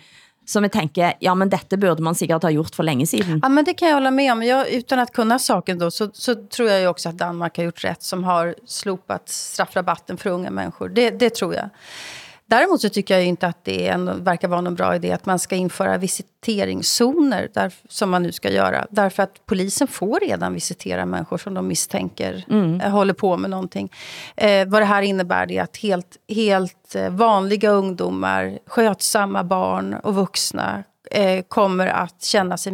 [0.49, 3.39] som jag tänker, ja men detta borde man säkert ha gjort för länge sedan.
[3.43, 4.43] Ja men det kan jag hålla med om.
[4.43, 7.63] Jag, utan att kunna saken då så, så tror jag ju också att Danmark har
[7.63, 10.89] gjort rätt som har slopat straffrabatten för unga människor.
[10.89, 11.69] Det, det tror jag.
[12.49, 15.39] Däremot så tycker jag inte att det en, verkar vara någon bra idé att man
[15.39, 18.88] ska införa visiteringszoner där, som man nu ska göra.
[18.89, 22.81] Därför att polisen får redan visitera människor som de misstänker mm.
[22.81, 23.91] Eh, håller på med någonting.
[24.36, 30.15] Eh, vad det här innebär är att helt, helt eh, vanliga ungdomar, skötsamma barn och
[30.15, 32.74] vuxna eh, kommer att känna sig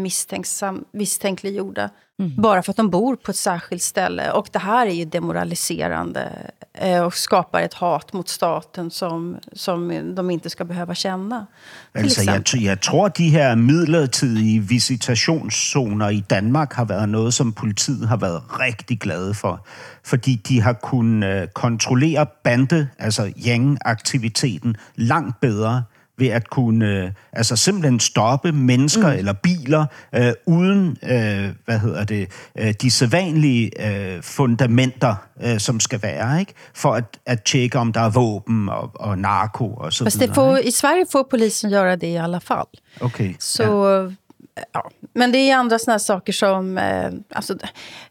[0.91, 1.89] misstänkliggjorda.
[2.19, 2.41] Mm.
[2.41, 4.31] Bara för att de bor på ett särskilt ställe.
[4.31, 10.15] Och det här är ju demoraliserande eh, och skapar ett hat mot staten som, som
[10.15, 11.47] de inte ska behöva känna.
[11.93, 18.07] Altså, jeg, jeg tror, de her midlertidige visitationszoner i Danmark har været noget, som politiet
[18.07, 19.67] har været rigtig glade for.
[20.03, 25.83] Fordi de har kunnet øh, kontrollere bande, altså yang-aktiviteten, langt bedre
[26.23, 29.17] ved at kunne øh, altså simpelthen stoppe mennesker mm.
[29.17, 32.27] eller biler øh, uden øh, hvad hedder det
[32.59, 37.93] øh, de sædvanlige øh, fundamenter øh, som skal være ikke for at at tjekke om
[37.93, 40.35] der er våben og, og narko och så Fast vidare.
[40.35, 42.67] Får, i Sverige får polisen göra det i alla fall.
[43.01, 43.33] Okay.
[43.39, 44.22] Så ja
[44.71, 46.77] ja, men det är andra såna saker som...
[46.77, 47.57] Eh, alltså,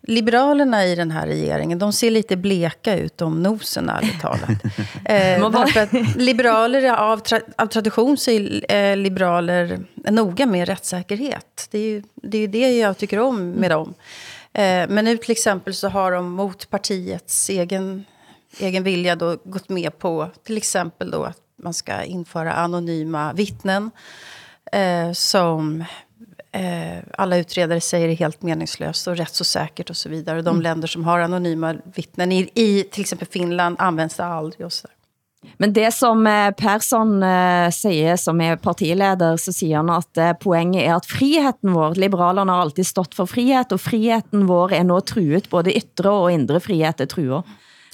[0.02, 4.50] liberalerna i den här regeringen, de ser lite bleka ut om nosen, ärligt talat.
[5.04, 11.68] eh, att liberaler av, tra av tradition så är eh, liberaler noga med rättssäkerhet.
[11.70, 13.94] Det är ju det, är det jag tycker om med dem.
[14.52, 18.04] Eh, men nu till exempel så har de mot partiets egen,
[18.58, 23.90] egen vilja då gått med på till exempel då att man ska införa anonyma vittnen.
[24.72, 25.84] Eh, som
[26.52, 30.42] eh, alla utredare säger är helt meningslöst och rättsosäkert och så vidare.
[30.42, 30.62] De mm.
[30.62, 34.86] länder som har anonyma vittnen, i, i till exempel Finland, används det aldrig och så
[34.86, 34.96] där.
[35.56, 40.32] Men det som eh, Persson uh, siger, som er partileder, så siger han at uh,
[40.38, 44.86] poenget er at friheten vår, liberalerne har alltid stått for frihet, og friheten vår er
[44.86, 47.42] nå truet, både ytre og indre frihet er truet,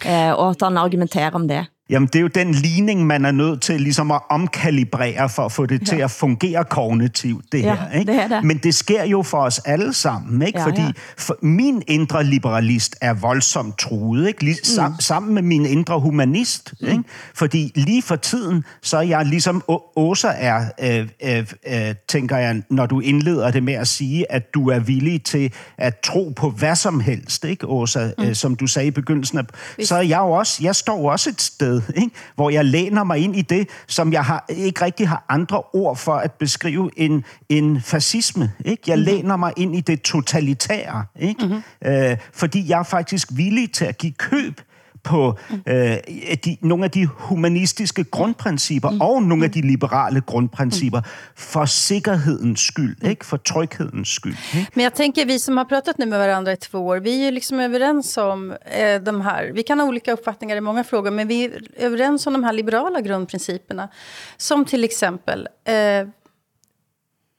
[0.05, 1.65] uh, og at han argumenterer om det.
[1.91, 5.53] Jamen, det er jo den ligning, man er nødt til ligesom at omkalibrere for at
[5.53, 5.85] få det ja.
[5.85, 7.99] til at fungere kognitivt, det ja, her.
[7.99, 8.13] Ikke?
[8.13, 8.45] Det er det.
[8.45, 10.59] Men det sker jo for os alle sammen, ikke?
[10.59, 10.91] Ja, fordi ja.
[11.17, 14.45] For min indre liberalist er voldsomt truet, ikke?
[14.45, 14.65] Lige, mm.
[14.65, 16.75] sam, sammen med min indre humanist.
[16.81, 16.89] Mm.
[16.89, 17.03] Ikke?
[17.35, 19.63] Fordi lige for tiden, så er jeg ligesom
[19.97, 24.55] Åsa er, øh, øh, øh, tænker jeg, når du indleder det med at sige, at
[24.55, 28.11] du er villig til at tro på hvad som helst, ikke, Åsa?
[28.19, 28.25] Mm.
[28.25, 29.45] Øh, som du sagde i begyndelsen af,
[29.85, 32.11] så er jeg jo også, jeg står også et sted sted, ikke?
[32.35, 35.97] hvor jeg læner mig ind i det, som jeg har, ikke rigtig har andre ord
[35.97, 38.53] for at beskrive en, en fascisme.
[38.65, 38.83] Ikke?
[38.87, 39.15] Jeg mm-hmm.
[39.15, 41.47] læner mig ind i det totalitære, ikke?
[41.47, 41.93] Mm-hmm.
[41.93, 44.61] Øh, fordi jeg er faktisk villig til at give køb
[45.05, 45.97] på øh,
[46.45, 49.01] de, nogle af de humanistiske grundprincipper mm.
[49.01, 51.01] og nogle af de liberale grundprincipper
[51.35, 53.27] for sikkerhedens skyld, ikke?
[53.27, 54.37] for tryghedens skyld.
[54.55, 54.71] Ikke?
[54.75, 57.25] Men jag tänker, vi som har pratat nu med varandra i två år, vi är
[57.25, 61.11] ju liksom överens om eh, de här, vi kan ha olika uppfattningar i många frågor,
[61.11, 63.89] men vi är överens om de här liberala grundprinciperna.
[64.37, 65.75] Som till exempel eh,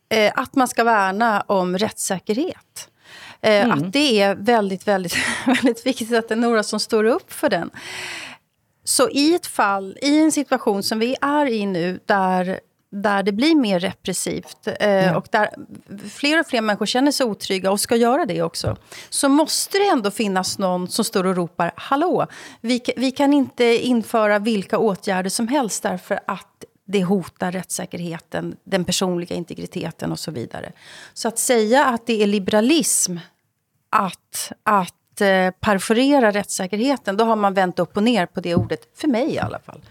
[0.10, 2.90] eh, att man ska värna om rättssäkerhet.
[3.42, 3.72] Eh, mm.
[3.72, 7.50] Att det är väldigt, väldigt, väldigt viktigt att det är några som står upp för
[7.50, 7.70] den.
[8.84, 12.60] Så i ett fall, i en situation som vi är i nu, där
[12.92, 15.50] där det blir mer repressivt eh, och där
[16.10, 18.78] fler och fler människor känner sig otrygga och ska göra det också,
[19.10, 22.28] så måste det ändå finnas någon som står och ropar hallå,
[22.62, 28.86] vi, vi kan inte införa vilka åtgärder som helst därför att det hotar rättssäkerheten, den
[28.86, 30.72] personliga integriteten och så vidare.
[31.14, 33.18] Så att säga att det är liberalism
[33.90, 38.80] att, att eh, perforera rättssäkerheten, då har man vänt upp och ner på det ordet,
[38.96, 39.82] för mig i alla fall.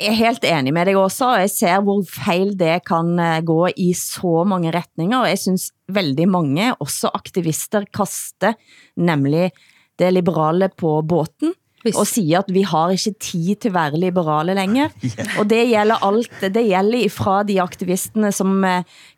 [0.00, 3.40] Jeg er helt enig med dig også, og jeg ser hvor fejl det kan eh,
[3.42, 8.54] gå i så mange retninger, og jeg synes veldig mange, også aktivister, kaster
[8.96, 9.50] nemlig
[9.98, 11.98] det liberale på båten, Visst.
[11.98, 14.90] og siger, at vi har ikke tid til at være liberale længere.
[15.04, 15.28] Yeah.
[15.38, 16.30] Og det gælder alt.
[16.40, 18.64] Det gælder fra de aktivisterne, som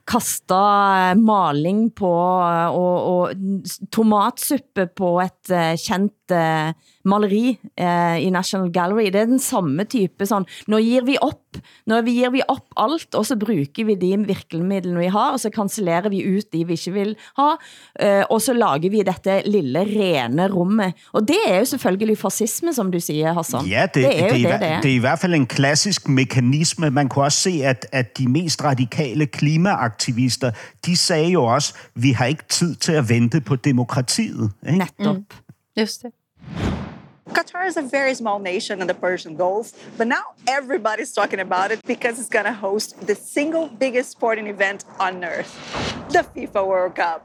[0.03, 3.31] eh, kaster maling på og, og
[3.93, 5.55] tomatsuppe på et
[5.87, 6.33] kendt
[7.09, 9.11] maleri eh, i National Gallery.
[9.13, 11.59] Det er den samme type sådan, når gir vi op,
[12.07, 15.51] vi gir vi op alt, og så bruger vi de virkemidlene vi har, og så
[15.51, 17.49] kancellerer vi ut de vi ikke vil ha,
[18.01, 20.95] eh, og så lager vi dette lille rene rummet.
[21.13, 23.67] Og det er jo selvfølgelig fascisme, som du siger, Hassan.
[23.67, 24.81] Ja, det, det, er, det, det, det, det, er.
[24.81, 26.91] det er i hvert fald en klassisk mekanisme.
[26.91, 29.27] Man kunne også se, at, at de mest radikale
[29.99, 30.51] klimaaktivister,
[30.87, 34.51] de sagde jo også, vi har ikke tid til at vente på demokratiet.
[34.67, 34.79] Ikke?
[34.79, 35.17] Netop.
[35.17, 35.25] Mm.
[35.77, 36.11] Just det.
[37.35, 39.67] Qatar is a very small nation in the Persian Gulf,
[39.99, 40.25] but now
[40.59, 45.25] everybody's talking about it because it's going to host the single biggest sporting event on
[45.25, 45.53] earth,
[46.11, 47.23] the FIFA World Cup.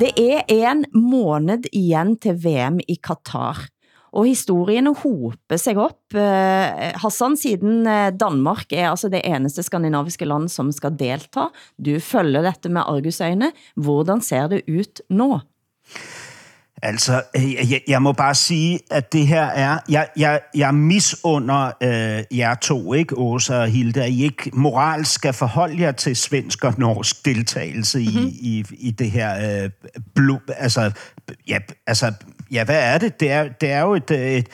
[0.00, 3.75] Det er en måned igen til VM i Qatar.
[4.16, 6.00] Og historierne hoper sig op.
[6.16, 11.50] Eh, Hassan, siden eh, Danmark er altså det eneste skandinaviske land, som skal delta.
[11.76, 13.52] Du følger dette med argusøjne.
[13.76, 15.34] Hvordan ser det ut nå?
[16.82, 19.78] Altså, øh, jeg, jeg må bare sige, at det her er...
[19.88, 25.12] Jeg, jeg, jeg misunder øh, jer to, ikke, Åsa og Hilde, at I ikke moralsk
[25.12, 28.18] skal forholde jer til svensk og norsk deltagelse mm-hmm.
[28.40, 28.76] i, mhm.
[28.78, 29.70] i, i det her øh,
[30.14, 30.52] blod...
[30.56, 30.90] Altså,
[31.48, 32.12] ja, altså,
[32.50, 33.20] ja, hvad er det?
[33.20, 34.10] Det er, det er jo et...
[34.10, 34.48] et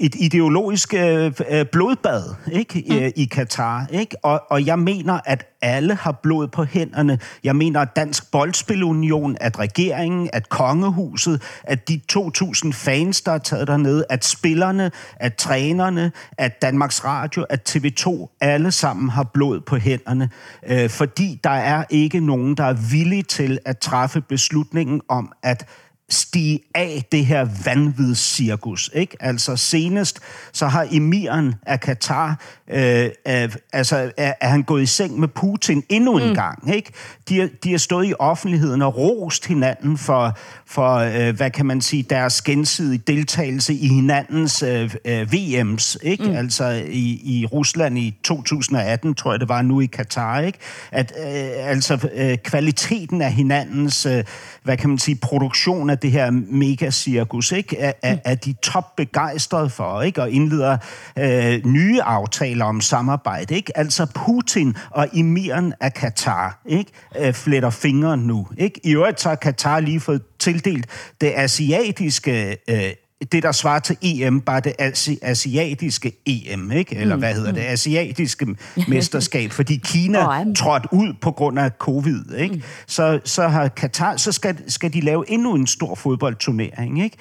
[0.00, 2.84] et ideologisk øh, øh, blodbad ikke?
[2.88, 2.94] Mm.
[2.94, 3.86] I, i Katar.
[3.92, 4.16] Ikke?
[4.24, 7.18] Og, og jeg mener, at alle har blod på hænderne.
[7.44, 13.38] Jeg mener, at Dansk Boldspilunion, at regeringen, at kongehuset, at de 2.000 fans, der er
[13.38, 19.60] taget dernede, at spillerne, at trænerne, at Danmarks Radio, at TV2, alle sammen har blod
[19.60, 20.30] på hænderne.
[20.66, 25.66] Øh, fordi der er ikke nogen, der er villige til at træffe beslutningen om, at
[26.10, 28.90] stige af det her vanvidscirkus.
[28.94, 29.16] Ikke?
[29.20, 30.20] Altså senest,
[30.52, 35.28] så har emiren af Katar, øh, øh, altså er, er han gået i seng med
[35.28, 36.34] Putin endnu en mm.
[36.34, 36.74] gang.
[36.74, 36.92] Ikke?
[37.28, 41.80] De, de har stået i offentligheden og rost hinanden for, for øh, hvad kan man
[41.80, 45.96] sige, deres gensidige deltagelse i hinandens øh, øh, VM's.
[46.02, 46.24] Ikke?
[46.24, 46.36] Mm.
[46.36, 50.40] Altså i, i Rusland i 2018, tror jeg det var, nu i Katar.
[50.40, 50.58] Ikke?
[50.92, 54.24] At øh, altså øh, kvaliteten af hinandens, øh,
[54.62, 57.78] hvad kan man sige, produktion af det her megacirkus, ikke?
[57.78, 60.22] Er, er, er de top begejstrede for, ikke?
[60.22, 60.78] Og indleder
[61.18, 63.78] øh, nye aftaler om samarbejde, ikke?
[63.78, 66.90] Altså Putin og emiren af Katar, ikke?
[67.18, 68.80] Øh, fletter fingre nu, ikke?
[68.84, 70.86] I øvrigt så har Katar lige fået tildelt
[71.20, 72.92] det asiatiske øh,
[73.32, 76.96] det, der svarer til EM, bare det asi- asiatiske EM, ikke?
[76.96, 77.20] Eller mm.
[77.20, 77.60] hvad hedder det?
[77.60, 78.46] Asiatiske
[78.88, 80.18] mesterskab, fordi Kina
[80.56, 82.54] trådte ud på grund af covid, ikke?
[82.54, 82.62] Mm.
[82.86, 87.16] Så, så har Katar, så skal, skal de lave endnu en stor fodboldturnering, ikke?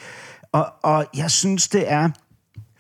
[0.52, 2.10] Og, og jeg synes, det er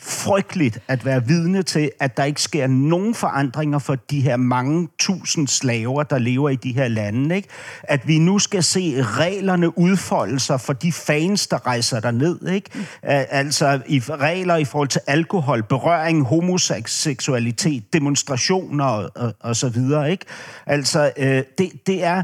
[0.01, 4.89] frygteligt at være vidne til, at der ikke sker nogen forandringer for de her mange
[4.99, 7.35] tusind slaver, der lever i de her lande.
[7.35, 7.47] Ikke?
[7.83, 12.47] At vi nu skal se reglerne udfolde sig for de fans, der rejser der ned.
[12.47, 12.69] Ikke?
[13.03, 20.11] Altså i regler i forhold til alkohol, berøring, homoseksualitet, demonstrationer og, og, og så videre.
[20.11, 20.25] Ikke?
[20.65, 22.23] Altså øh, det, det er...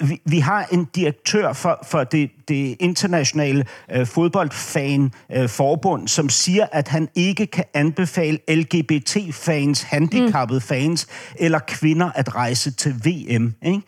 [0.00, 6.66] Vi, vi har en direktør for, for det, det internationale øh, fodboldfan-forbund, øh, som siger,
[6.72, 13.54] at han ikke kan anbefale LGBT-fans, handicappede fans eller kvinder at rejse til VM.
[13.62, 13.82] Ikke?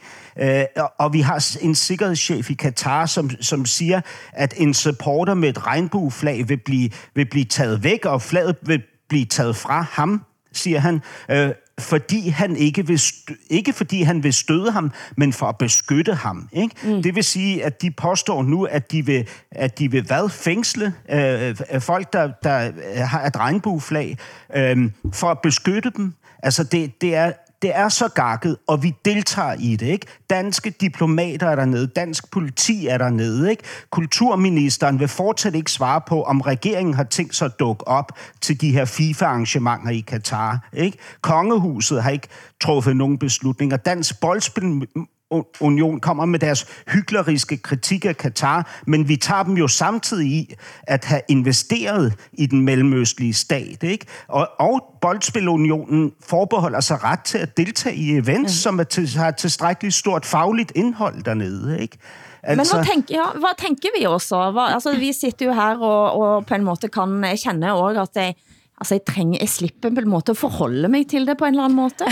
[0.61, 0.65] Øh,
[0.99, 4.01] og vi har en sikkerhedschef i Katar, som, som siger,
[4.33, 8.83] at en supporter med et regnbueflag vil blive, vil blive taget væk, og flaget vil
[9.09, 13.01] blive taget fra ham, siger han, øh, fordi han ikke vil
[13.51, 16.49] ikke fordi han vil støde ham, men for at beskytte ham.
[16.53, 16.75] Ikke?
[16.85, 17.03] Mm.
[17.03, 20.95] Det vil sige, at de påstår nu, at de vil, at de vil hvad fængsle
[21.11, 22.73] øh, folk, der, der
[23.05, 24.19] har et regnbueflag,
[24.57, 26.15] øh, for at beskytte dem.
[26.43, 30.07] Altså det, det er det er så gakket, og vi deltager i det, ikke?
[30.31, 33.63] Danske diplomater er dernede, dansk politi er dernede, ikke?
[33.91, 38.61] Kulturministeren vil fortsat ikke svare på, om regeringen har tænkt sig at dukke op til
[38.61, 40.99] de her FIFA-arrangementer i Katar, ikke?
[41.21, 42.29] Kongehuset har ikke
[42.61, 43.77] truffet nogen beslutninger.
[43.77, 44.87] Dansk boldspil
[45.61, 50.55] Union kommer med deres hykleriske kritik af Katar, men vi tager dem jo samtidig i
[50.83, 53.83] at have investeret i den mellemøstlige stat.
[53.83, 54.07] Ikke?
[54.29, 58.63] Og, og Boldspilunionen forbeholder sig ret til at deltage i events, mm.
[58.63, 61.81] som er til, har tilstrækkeligt stort fagligt indhold dernede.
[61.81, 61.99] Ikke?
[62.43, 62.77] Altså...
[62.77, 64.51] Men hvad tænker, ja, hvad tænker vi også?
[64.51, 68.15] Hva, altså, vi sitter jo her og, og på en måte kan kende også, at
[68.15, 68.35] det
[68.81, 71.55] Altså, jeg, trænger, jeg slipper på en måte at forholde mig til det på en
[71.55, 72.05] eller anden måte.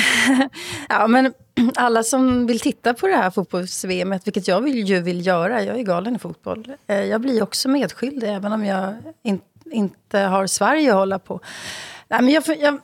[0.92, 1.32] ja, men
[1.74, 5.78] alla som vill titta på det här fotbolls-VM, vilket jag vill, ju vill göra, jag
[5.78, 6.72] är galen i fotboll.
[6.86, 9.40] Eh, jag blir också medskyldig, även om jag in,
[9.70, 11.40] inte har Sverige att hålla på.
[12.08, 12.78] Nej, men jag, jag,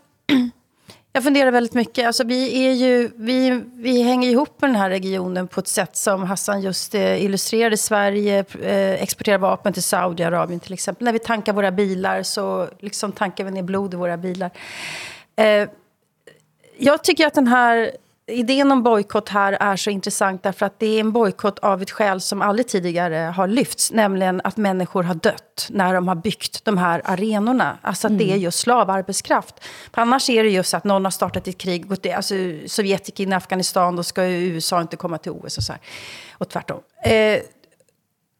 [1.12, 2.06] jag funderar väldigt mycket.
[2.06, 5.96] Alltså, vi, är ju, vi, vi hänger ihop med den här regionen på ett sätt
[5.96, 7.76] som Hassan just eh, illustrerade.
[7.76, 11.04] Sverige eh, exporterar vapen till Saudiarabien till exempel.
[11.04, 14.50] När vi tankar våra bilar så liksom tankar vi ner blod i våra bilar.
[15.36, 15.68] Eh,
[16.78, 17.90] jag tycker att den här
[18.26, 21.90] idén om bojkott här är så intressant därför att det är en bojkott av ett
[21.90, 26.64] skäl som aldrig tidigare har lyfts, nämligen att människor har dött när de har byggt
[26.64, 27.78] de här arenorna.
[27.82, 28.26] Alltså att mm.
[28.26, 29.54] det är just slavarbetskraft.
[29.94, 32.34] För annars är det just att någon har startat ett krig, gått, alltså
[32.66, 35.72] Sovjet gick in i Afghanistan, då ska ju USA inte komma till OS och så
[35.72, 35.80] här.
[36.32, 36.80] Och tvärtom.
[37.04, 37.40] Eh,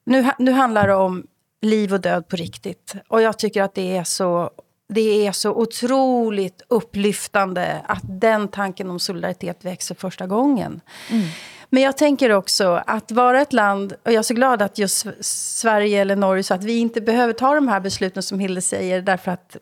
[0.04, 1.26] nu, nu handlar det om
[1.62, 2.94] liv och död på riktigt.
[3.08, 4.50] Och jag tycker att det är så
[4.92, 10.80] det är så otroligt upplyftande att den tanken om solidaritet växer första gången.
[11.10, 11.26] Mm.
[11.68, 15.06] Men jag tänker också att vara ett land, och jag är så glad att just
[15.20, 19.02] Sverige eller Norge, så att vi inte behöver ta de här besluten som Hilde säger,
[19.02, 19.56] därför att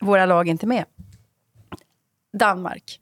[0.00, 0.84] våra lag är inte med.
[2.32, 3.00] Danmark.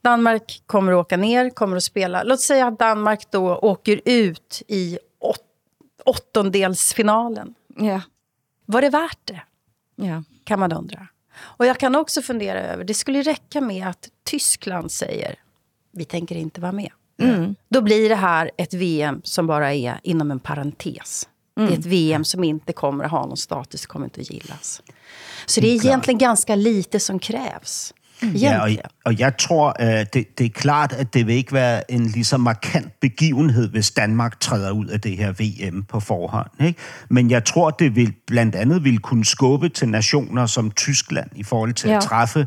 [0.00, 2.22] Danmark kommer att åka ner, kommer att spela.
[2.22, 5.40] Låt säga att Danmark då åker ut i åt,
[6.04, 7.54] åttondelsfinalen.
[7.80, 8.02] Yeah.
[8.66, 9.40] Var det värt det?
[10.04, 10.22] Yeah.
[10.44, 11.06] Kan man undra.
[11.44, 15.34] Och jag kan också fundera över, det skulle räcka med att Tyskland säger,
[15.92, 16.90] vi tänker inte vara med.
[17.22, 17.54] Mm.
[17.68, 21.28] Då blir det här ett VM som bara är inom en parentes.
[21.56, 21.68] Mm.
[21.68, 24.82] Det är ett VM som inte kommer att ha någon status, kommer inte att gillas.
[25.46, 27.94] Så det är egentligen ganska lite som krävs.
[28.22, 28.32] Mm.
[28.32, 28.70] Ja, og,
[29.04, 32.24] og jeg tror, at det, det er klart, at det vil ikke være en lige
[32.24, 36.50] så markant begivenhed, hvis Danmark træder ud af det her VM på forhånd.
[36.60, 36.80] Ikke?
[37.08, 41.42] Men jeg tror, det vil blandt andet vil kunne skubbe til nationer som Tyskland i
[41.42, 41.96] forhold til ja.
[41.96, 42.46] at træffe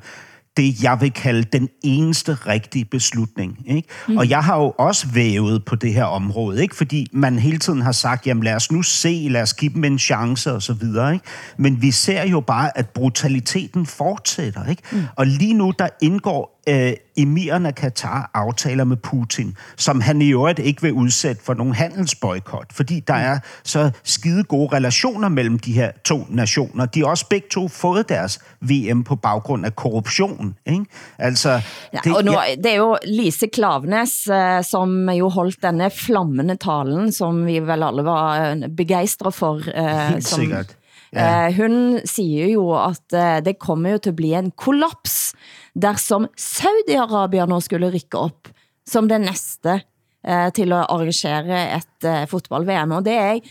[0.58, 3.60] det, jeg vil kalde den eneste rigtige beslutning.
[3.65, 3.88] Ikke?
[4.08, 4.17] Mm.
[4.17, 6.76] Og jeg har jo også vævet på det her område, ikke?
[6.76, 9.84] fordi man hele tiden har sagt, jamen lad os nu se, lad os give dem
[9.84, 11.13] en chance og så videre.
[11.13, 11.26] Ikke?
[11.58, 14.66] Men vi ser jo bare, at brutaliteten fortsætter.
[14.66, 14.84] Ikke?
[14.91, 15.03] Mm.
[15.16, 20.30] Og lige nu, der indgår øh, emiren af Katar aftaler med Putin, som han i
[20.32, 25.59] øvrigt ikke vil udsætte for nogen handelsboykot, fordi der er så skide gode relationer mellem
[25.59, 26.86] de her to nationer.
[26.86, 30.55] De har også begge to fået deres VM på baggrund af korruption.
[30.65, 30.86] Ikke?
[31.18, 31.61] Altså,
[31.93, 32.32] ja, og nu,
[32.63, 37.84] det er jo Lise Klavnes, eh, som jo holdt denne flammende talen, som vi vel
[37.84, 39.55] alle var eh, begejstret for.
[39.76, 40.76] eh, Helt som, sikkert.
[41.13, 41.51] Ja.
[41.51, 45.34] hun siger jo at det kommer jo til at blive en kollaps,
[45.78, 48.51] dersom Saudi-Arabia nå skulle rykke op
[48.88, 49.80] som det næste
[50.25, 52.95] eh, til at arrangere et eh, fodbold-VM.
[52.99, 53.41] Og det er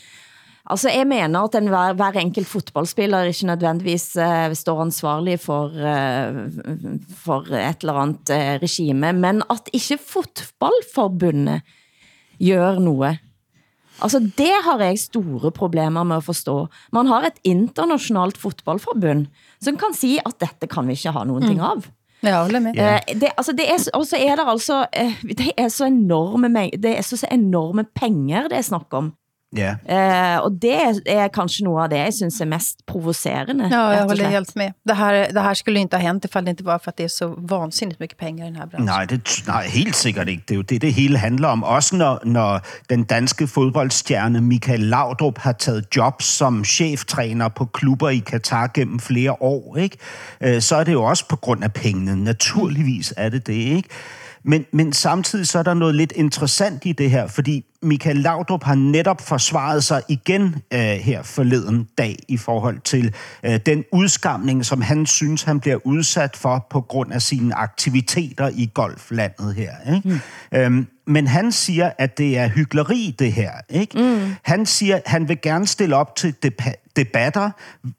[0.67, 5.71] Altså, jeg mener at en hver, hver enkelt fodboldspiller ikke nødvendigvis uh, står ansvarlig for,
[5.71, 6.41] uh,
[7.15, 11.63] for et eller andet uh, regime, men at ikke fodboldforbundet
[12.43, 13.19] gør noget.
[14.03, 16.67] Altså, det har jeg store problemer med at forstå.
[16.93, 19.27] Man har et internationalt fodboldforbund,
[19.63, 21.87] som kan sige, at dette kan vi ikke ha nogen ting av.
[22.27, 22.79] Jeg håller med.
[22.79, 23.01] Yeah.
[23.21, 26.97] Det, altså det er, og så er der altså, eh, det er så enorme, det
[26.99, 29.13] er så enorme penger, det er snak om.
[29.57, 29.75] Ja.
[29.89, 33.69] Eh, og det er kanskje noget af det, jeg synes er mest provocerende.
[33.73, 34.71] Ja, og håller helt med.
[34.89, 37.05] Det här, det här skulle inte ha hänt ifall det inte var för att det
[37.05, 38.87] är så vansinnigt mycket pengar i den här branschen.
[38.87, 40.43] Nej, det, nej, helt sikkert ikke.
[40.49, 41.65] Det er jo det, det hele handler om.
[41.65, 48.09] Også når, når den danske fodboldstjerne Michael Laudrup har taget job som cheftræner på klubber
[48.09, 49.97] i Katar gennem flere år, ikke?
[50.41, 52.25] Øh, så er det jo også på grund af pengene.
[52.25, 53.89] Naturligvis er det det, ikke?
[54.49, 58.65] Men, men samtidig så er der noget lidt interessant i det her, fordi Michael Laudrup
[58.65, 64.65] har netop forsvaret sig igen øh, her forleden dag i forhold til øh, den udskamning,
[64.65, 69.95] som han synes, han bliver udsat for på grund af sine aktiviteter i golflandet her.
[69.95, 70.09] Ikke?
[70.09, 70.59] Mm.
[70.59, 73.53] Øhm, men han siger, at det er hyggeleri, det her.
[73.71, 73.99] Ikke?
[73.99, 74.35] Mm.
[74.43, 76.35] Han siger, at han vil gerne stille op til
[76.97, 77.51] debatter,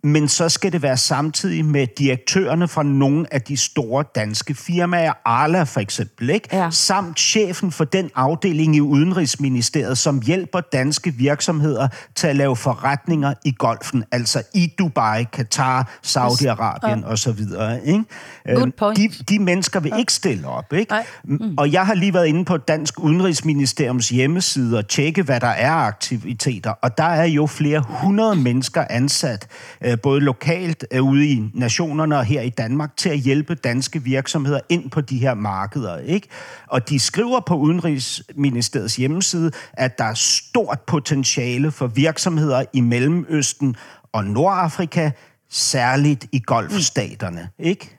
[0.04, 5.14] men så skal det være samtidig med direktørerne fra nogle af de store danske firmaer,
[5.26, 6.56] Arla for eksempel, ikke?
[6.56, 6.70] Ja.
[6.72, 13.34] samt chefen for den afdeling i Udenrigsministeriet, som hjælper danske virksomheder til at lave forretninger
[13.46, 17.08] i golfen, altså i Dubai, Katar, Saudi-Arabien Ja.
[17.08, 17.86] og så videre.
[17.86, 18.04] Ikke?
[18.50, 18.98] Øhm, point.
[18.98, 20.74] De, de mennesker vil ikke stille op.
[20.74, 20.92] Ikke?
[20.92, 21.06] Nej.
[21.24, 21.54] Mm.
[21.58, 25.72] Og jeg har lige været inde på Dansk Udenrigsministeriums hjemmeside og tjekke, hvad der er
[25.72, 26.72] aktiviteter.
[26.72, 29.48] Og der er jo flere hundrede mennesker ansat,
[29.82, 34.04] øh, både lokalt øh, ude i nationerne og her i Danmark, til at hjælpe danske
[34.04, 35.98] virksomheder ind på de her markeder.
[35.98, 36.28] Ikke?
[36.68, 43.76] Og de skriver på Udenrigsministeriets hjemmeside, at der er stort potentiale for virksomheder i Mellemøsten
[44.12, 45.12] og Nordafrika,
[45.50, 47.50] særligt i golfstaterne.
[47.60, 47.97] Ikke?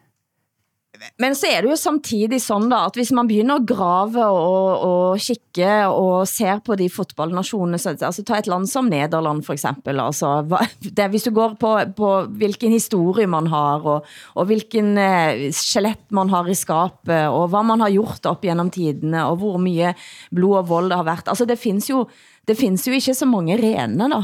[1.19, 4.81] Men så er det jo samtidig sådan da, at hvis man begynder at grave og,
[4.81, 9.53] og kikke og ser på de fodboldnationene, så, altså ta et land som Nederland for
[9.53, 14.45] eksempel, altså, hva, det, hvis du går på, på hvilken historie man har, og, og
[14.51, 19.25] hvilken eh, skelett man har i skapet, og hvad man har gjort op gennem tidene,
[19.27, 19.95] og hvor mye
[20.35, 21.27] blod og vold det har været.
[21.29, 22.07] Altså det findes jo,
[22.49, 24.23] det findes jo ikke så mange rene da.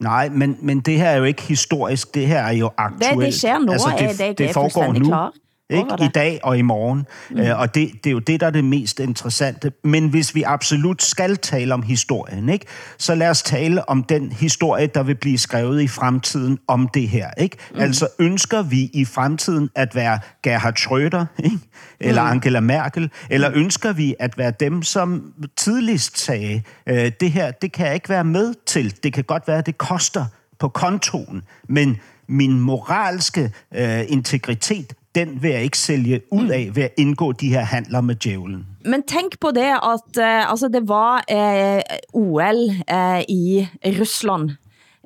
[0.00, 3.20] Nej, men, men det her er jo ikke historisk, det her er jo aktuelt.
[3.26, 5.04] det sker nu, er det- det er det foregår nu.
[5.06, 5.32] klar
[5.70, 5.94] Ikke?
[6.00, 7.06] I dag og i morgen.
[7.30, 7.38] Mm.
[7.38, 9.72] Øh, og det, det er jo det, der er det mest interessante.
[9.84, 12.66] Men hvis vi absolut skal tale om historien, ikke?
[12.98, 17.08] så lad os tale om den historie, der vil blive skrevet i fremtiden om det
[17.08, 17.30] her.
[17.38, 17.56] Ikke?
[17.74, 17.80] Mm.
[17.80, 21.58] Altså ønsker vi i fremtiden at være Gerhard Schröder, ikke?
[22.00, 22.30] eller mm.
[22.30, 27.72] Angela Merkel, eller ønsker vi at være dem, som tidligst sagde, øh, det her, det
[27.72, 28.94] kan jeg ikke være med til.
[29.02, 30.24] Det kan godt være, at det koster
[30.58, 31.96] på kontoen, men
[32.28, 37.48] min moralske øh, integritet, den vil jeg ikke sælge ud af ved at indgå de
[37.48, 38.66] her handler med djævlen.
[38.84, 43.68] Men tænk på det, at eh, altså det var eh, OL eh, i
[44.00, 44.50] Rusland,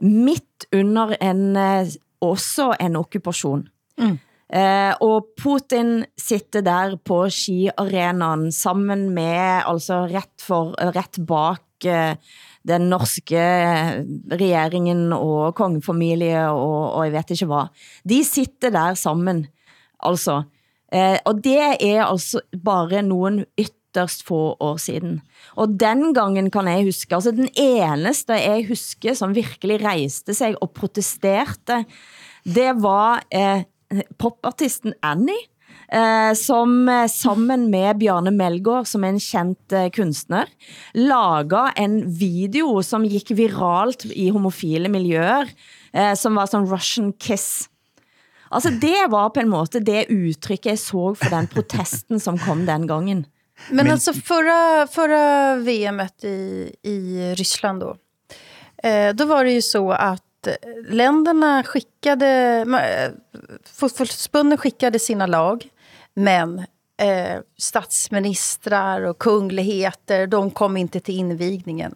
[0.03, 1.87] midt under en, eh,
[2.21, 3.69] også en okkupation.
[3.99, 4.19] Mm.
[4.55, 12.17] Eh, og Putin sitter der på skiarenaen sammen med, altså ret, for, ret bak eh,
[12.69, 13.41] den norske
[14.33, 17.71] regeringen og kongefamilie og, og jeg vet ikke hvad.
[18.09, 19.47] De sitter der sammen,
[20.03, 20.43] altså.
[20.93, 25.21] Eh, og det er altså bare nogen ytterst få år siden.
[25.57, 30.55] Og den gangen kan jeg huske, altså den eneste jeg husker, som virkelig rejste sig
[30.63, 31.85] og protesterte,
[32.45, 33.63] det var eh,
[34.19, 35.47] popartisten Annie,
[35.93, 40.51] eh, som eh, sammen med Bjarne Melgaard, som er en kendt eh, kunstner,
[40.95, 45.51] laga en video, som gik viralt i homofile miljøer,
[45.95, 47.70] eh, som var sådan Russian Kiss.
[48.51, 52.65] Altså det var på en måte det udtryk jeg så for den protesten som kom
[52.67, 53.27] den gangen.
[53.69, 57.97] Men, Men- alltså förra, förra VMet i, i Ryssland då,
[58.83, 60.49] eh, då var det ju så att
[60.89, 62.27] länderna skickade,
[62.83, 63.11] eh,
[63.73, 65.69] fotbollsförbunden skickade sina lag,
[66.15, 66.59] men
[67.03, 71.95] eh, statsministrar och kungligheter, de kom inte till invigningen.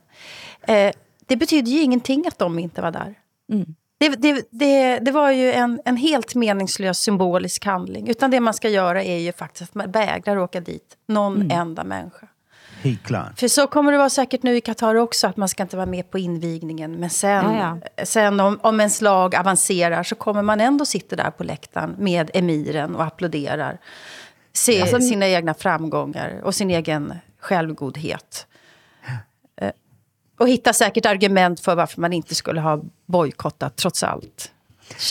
[0.62, 0.92] Eh,
[1.26, 3.14] det betyder ju ingenting att de inte var där.
[3.52, 3.74] Mm.
[3.99, 8.09] Det, det, det, det var ju en, en helt meningslös symbolisk handling.
[8.09, 11.51] Utan det man ska göra är ju faktiskt att man vägrar åka dit någon Mm.
[11.61, 12.26] enda människa.
[12.82, 13.40] Helt klart.
[13.40, 15.86] För så kommer det vara säkert nu i Qatar också, att man ska inte vara
[15.86, 16.92] med på invigningen.
[16.92, 21.30] Men sen, Ja, sen om, om ens lag avancerar så kommer man ändå sitta där
[21.30, 23.78] på läktaren med emiren och applåderar.
[24.53, 28.47] Se Alltså- sina egna framgångar och sin egen självgodhet.
[30.39, 34.51] Eh, Och hitta säkert argument för varför man inte skulle ha bojkottat trots allt.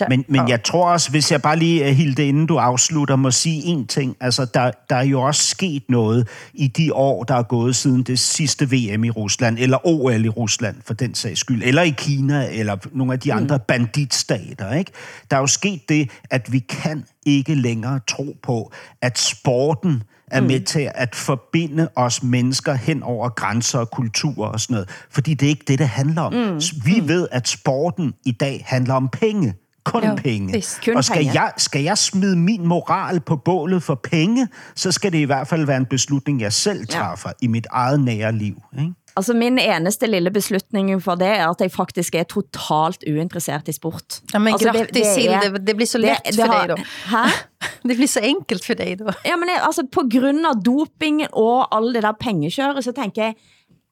[0.09, 0.47] Men, men ja.
[0.47, 3.87] jeg tror også, hvis jeg bare lige, øh, Hilde, inden du afslutter, må sige en
[3.87, 4.15] ting.
[4.19, 8.03] Altså, der, der er jo også sket noget i de år, der er gået siden
[8.03, 11.93] det sidste VM i Rusland, eller OL i Rusland, for den sags skyld, eller i
[11.97, 14.73] Kina, eller nogle af de andre banditstater.
[14.73, 14.91] Ikke?
[15.31, 18.71] Der er jo sket det, at vi kan ikke længere tro på,
[19.01, 20.03] at sporten
[20.33, 24.89] er med til at forbinde os mennesker hen over grænser og kulturer og sådan noget.
[25.11, 26.33] Fordi det er ikke det, det handler om.
[26.33, 26.61] Mm.
[26.85, 29.53] Vi ved, at sporten i dag handler om penge.
[29.85, 30.63] Kun Jo, penge.
[30.85, 31.41] kun og skal penge.
[31.41, 35.47] jeg, skal jeg smide min moral på bålet for penge, så skal det i hvert
[35.47, 37.45] fald være en beslutning, jeg selv træffer ja.
[37.45, 38.61] i mit eget nære liv.
[38.79, 38.93] Ikke?
[39.15, 43.75] Altså min eneste lille beslutning for det er at jeg faktisk er totalt uinteressert i
[43.75, 44.21] sport.
[44.33, 45.59] Ja, men altså, grattis, Hilde.
[45.67, 46.77] Det blir så lätt för dig då.
[47.11, 47.25] Hæ?
[47.89, 49.11] Det blir så enkelt for dig då.
[49.25, 53.23] Ja, men jeg, altså, på grund af doping og alle det der pengekjøret, så tænker
[53.23, 53.35] jeg,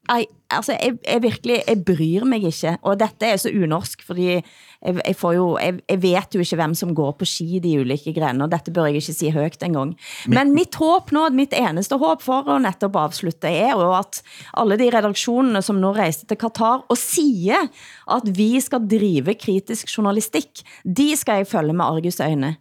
[0.09, 2.77] jeg, altså, jeg, jeg virkelig, jeg bryr mig ikke.
[2.81, 4.41] Og dette er så unorsk, fordi
[4.81, 7.61] jeg, jeg, får jo, jeg, jeg vet jo ikke, hvem som går på ski i
[7.63, 9.93] de ulike grener, dette bør jeg ikke si højt engang.
[10.25, 14.23] Men, Men mitt håb nå, mitt eneste håb for at netop afslutte, er jo at
[14.57, 17.69] alle de redaktionerne, som nu rejste til Katar, og siger,
[18.11, 22.55] at vi skal drive kritisk journalistik, de skal jeg følge med argusøjne.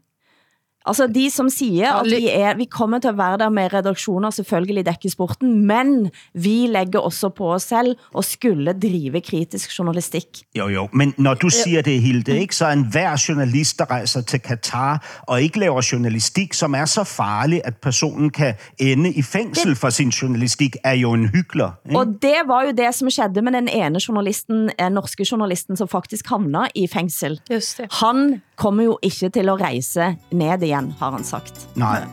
[0.91, 4.30] Altså de som siger, at vi, er, vi kommer til at være der med redaktioner,
[4.30, 10.24] selvfølgelig dække sporten, men vi lægger også på os selv og skulle drive kritisk journalistik.
[10.59, 13.91] Jo, jo, men når du siger det, Hilde, ikke, så er en hver journalist, der
[13.91, 19.12] rejser til Katar og ikke laver journalistik, som er så farlig, at personen kan ende
[19.12, 21.70] i fængsel for sin journalistik, er jo en hyggler.
[21.86, 21.99] Ikke?
[21.99, 25.88] Og det var jo det som skedde med den ene journalisten, eh, norske journalisten, som
[25.88, 27.41] faktisk havna i fængsel.
[27.51, 27.86] Just det.
[28.01, 31.65] Han kommer jo ikke til at rejse ned igen, har han sagt.
[31.77, 32.05] Nej.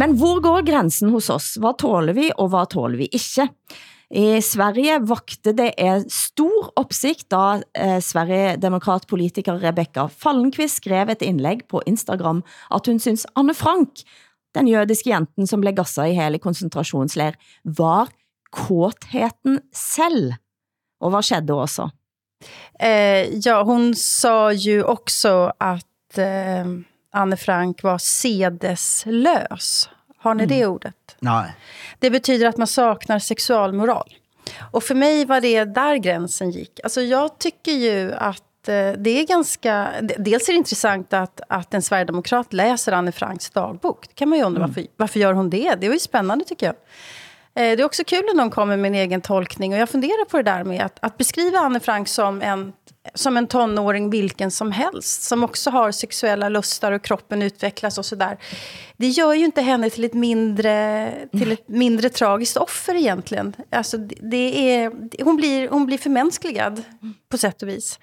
[0.00, 1.54] Men hvor går grænsen hos os?
[1.60, 3.48] Hvad tåler vi, og hvad tåler vi ikke?
[4.10, 11.62] I Sverige vagte det en stor opsigt, da eh, Sverige-demokratpolitiker Rebecca Fallenkvist skrev et indlæg
[11.68, 12.42] på Instagram,
[12.74, 14.02] at hun synes Anne Frank,
[14.56, 18.10] den jødiske jenten som blev gasset i hele koncentrationsleir, var
[18.50, 20.32] kåtheten selv.
[21.00, 21.88] Og hvad skedde også?
[22.80, 26.64] Eh, ja, hon sa ju också att eh,
[27.12, 29.88] Anne Frank var sedeslös.
[30.18, 31.16] Har ni det ordet?
[31.18, 31.52] Nej.
[31.98, 34.14] Det betyder att man saknar sexualmoral.
[34.72, 36.80] Och för mig var det där gränsen gick.
[36.84, 39.88] Alltså jag tycker ju att eh, det är ganska...
[40.18, 44.08] Dels är det intressant att, att en sverigedemokrat läser Anne Franks dagbok.
[44.08, 45.74] Det kan man ju undra varför, varför gör hon det?
[45.80, 46.74] Det var ju spännande tycker jag.
[47.54, 49.72] Eh, Det är också kul när någon kommer med en egen tolkning.
[49.72, 52.72] Och jag funderar på det där med att, att beskriva Anne Frank som en,
[53.14, 55.22] som en tonåring vilken som helst.
[55.22, 58.38] Som också har sexuella lustar och kroppen utvecklas och sådär.
[58.96, 63.54] Det gör ju inte henne till ett mindre, till ett mindre tragiskt offer egentligen.
[63.70, 64.92] Alltså, det- det är,
[65.24, 66.82] hon, blir, hon blir förmänskligad
[67.28, 67.98] på sätt och vis.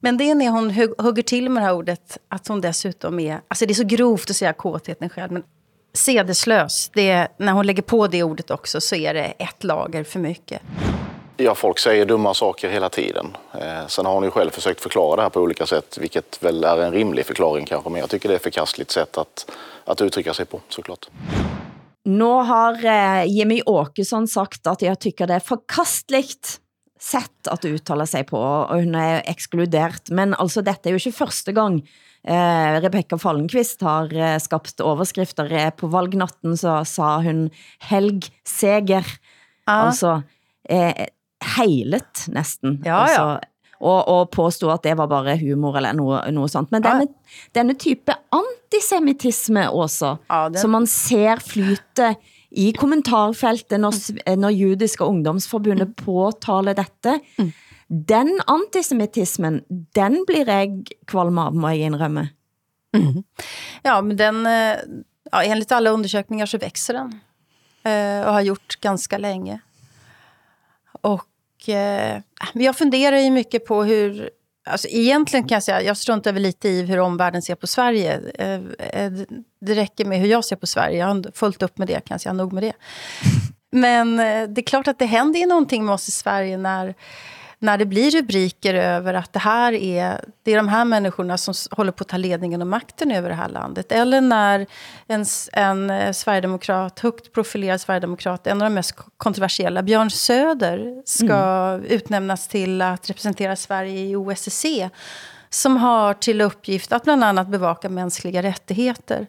[0.00, 3.40] Men det är när hon hugger till med det här ordet att hon dessutom är...
[3.48, 5.42] Alltså det är så grovt att säga kåtheten själv, men
[5.96, 10.04] sedeslös, det är, när hon lägger på det ordet också så är det ett lager
[10.04, 10.62] för mycket.
[11.36, 13.36] Ja, folk säger dumma saker hela tiden.
[13.52, 16.64] Eh, sen har hon ju själv försökt förklara det här på olika sätt, vilket väl
[16.64, 19.50] är en rimlig förklaring kanske, men jag tycker det är ett förkastligt sätt att,
[19.84, 21.06] att uttrycka sig på, såklart.
[22.04, 26.60] Nu har eh, Jimmy Åkesson sagt, at jeg tykker det er forkastligt
[27.00, 30.10] sätt at uttale sig på, og hun er ekskludert.
[30.10, 31.80] Men altså, dette er jo ikke første gang
[32.26, 35.50] eh, Rebecca Fallenkvist har eh, skabt overskrifter.
[35.52, 37.46] Eh, På valgnatten så sa hun
[37.90, 39.06] helgseger.
[39.66, 39.76] Ja.
[39.88, 40.22] Altså
[40.68, 41.06] eh,
[41.56, 42.80] heilet næsten.
[42.84, 43.02] Ja, ja.
[43.04, 46.70] altså, og, og påstod at det var bare humor eller noe, noe sånt.
[46.72, 47.08] Men denne,
[47.54, 52.14] denne type antisemitisme også, Ja, den- som man ser flyte
[52.56, 53.92] i kommentarfeltet når,
[54.38, 57.18] når judiske ungdomsforbundet påtaler dette,
[57.88, 59.60] den antisemitismen,
[59.94, 62.28] den blir jeg kvalm av, må jeg indrømme.
[62.96, 63.24] Mhm.
[63.82, 64.76] Ja, men den, eh,
[65.32, 67.20] ja, enligt alla undersökningar så växer den.
[67.92, 69.60] Eh, och har gjort ganska länge.
[71.00, 72.22] Och eh,
[72.52, 74.30] men jag funderar ju mycket på hur...
[74.68, 78.20] Alltså, egentligen kan jag säga, jag struntar väl lite i hur omvärlden ser på Sverige.
[78.34, 78.60] Eh,
[79.02, 79.12] eh,
[79.60, 80.98] det räcker med hur jag ser på Sverige.
[80.98, 82.32] Jag har fullt upp med det, kan jag säga.
[82.32, 82.72] Nog med det.
[83.70, 86.94] Men det är klart att det händer ju någonting med oss i Sverige när
[87.58, 91.54] när det blir rubriker över att det här är, det är de här människorna som
[91.70, 93.92] håller på att ta ledningen och makten över det här landet.
[93.92, 94.66] Eller när
[95.06, 101.34] en, en eh, sverigedemokrat, högt profilerad sverigedemokrat, en av de mest kontroversiella, Björn Söder, ska
[101.34, 101.84] mm.
[101.84, 104.90] utnämnas till att representera Sverige i OSSE
[105.50, 109.26] som har till uppgift att bland annat bevaka mänskliga rättigheter.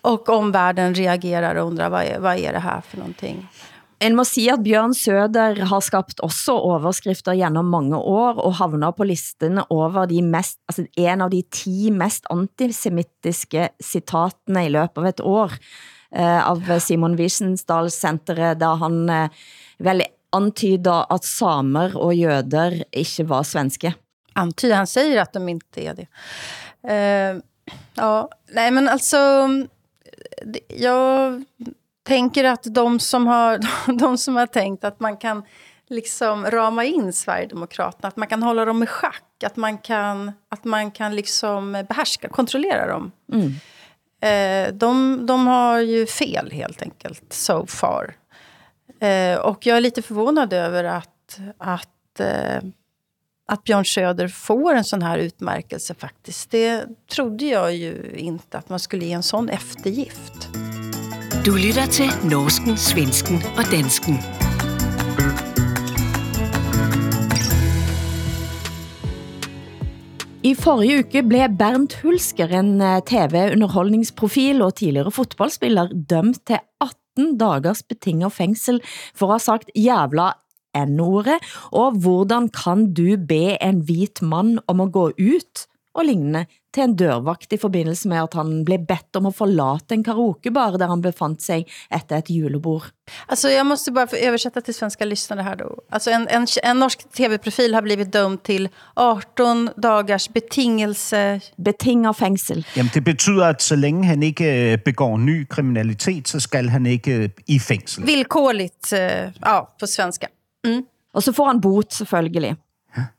[0.00, 3.48] Och omvärlden reagerar och undrar vad är, vad är det här för någonting.
[4.04, 8.92] En må sige at Bjørn Søder har skabt også overskrifter gennem mange år og havner
[8.92, 15.00] på listen over de mest, altså en av de ti mest antisemitiske citatene i løbet
[15.00, 19.46] av et år eh, av Simon Wiesensdal Centeret, der han eh,
[19.80, 20.04] vel
[20.36, 23.94] antyder at samer og jøder ikke var svenske.
[24.36, 26.06] Antyder, han säger att de inte är det.
[26.86, 27.40] Uh,
[27.94, 29.16] ja, nej men alltså,
[30.68, 31.44] jag
[32.06, 33.60] tänker att de som, har,
[33.98, 35.42] de som har tänkt att man kan
[35.88, 40.64] liksom rama in Sverigedemokraterna, att man kan hålla dem i schack, att man kan, att
[40.64, 43.12] man kan liksom behärska, kontrollera dem.
[43.32, 43.52] Mm.
[44.20, 48.14] Eh, de, de har ju fel helt enkelt, so far.
[49.00, 52.60] Eh, och jag är lite förvånad över att, att, eh,
[53.48, 56.50] att Björn Söder får en sån här utmärkelse faktiskt.
[56.50, 60.48] Det trodde jag ju inte att man skulle ge en sån eftergift.
[61.46, 64.16] Du lytter til Norsken, Svensken og Dansken.
[70.42, 77.38] I forrige uke blev Bernt Hulsker, en eh, tv-underholdningsprofil og tidligere fodboldspiller, dømt til 18
[77.38, 78.82] dagers betinget fængsel
[79.14, 80.32] for at have sagt jævla
[80.82, 81.38] n-ordet,
[81.70, 85.66] og hvordan kan du be en hvit mand om at gå ut
[85.96, 89.94] og lignende til en dørvakt i forbindelse med at han blev bedt om at forlate
[89.94, 92.82] en karaokebar där han befandt sig efter ett julebord.
[93.26, 95.78] Alltså jag måste bara översätta till svenska lyssnare här då.
[95.90, 101.40] Alltså en, en, en norsk tv-profil har blivit dömd till 18 dagars betingelse...
[101.56, 102.66] Betinget fængsel.
[102.76, 106.86] Jamen det betyder, at så længe han ikke øh, begår ny kriminalitet, så skal han
[106.86, 108.06] ikke øh, i fængsel.
[108.06, 108.98] Villkorligt, øh,
[109.44, 110.26] ja, på svenska.
[110.64, 110.84] Mm.
[111.14, 112.56] Og så får han bot selvfølgelig.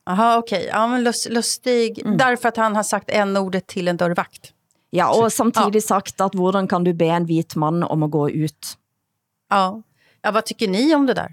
[0.06, 0.58] Aha, okej.
[0.58, 0.68] Okay.
[0.68, 2.02] Ja, men lust, lustig.
[2.06, 2.18] Mm.
[2.18, 4.54] Därför att han har sagt en ordet till en dörrvakt.
[4.92, 5.88] Ja, og samtidig ja.
[5.88, 8.78] sagt at hvordan kan du be en hvit mand om at gå ut?
[9.52, 9.82] Ja.
[10.24, 11.28] ja, hvad tycker ni om det der?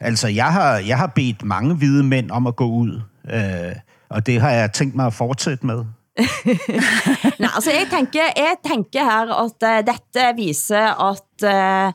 [0.00, 3.76] Altså, jeg har, jeg har bedt mange hvide mænd om at gå ud, øh,
[4.08, 5.84] og det har jeg tænkt mig at fortsætte med.
[7.40, 11.92] Nej, altså jeg tænker, jeg tænker her, at uh, dette viser, at uh,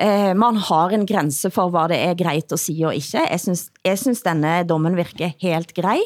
[0.00, 3.22] eh, man har en grænse for, hvad det er greit at sige og ikke.
[3.30, 6.02] Jeg synes, jeg synes denne dommen virker helt grei.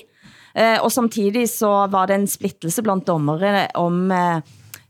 [0.56, 4.40] Eh, og samtidig så var det en splittelse blandt dommere om, eh,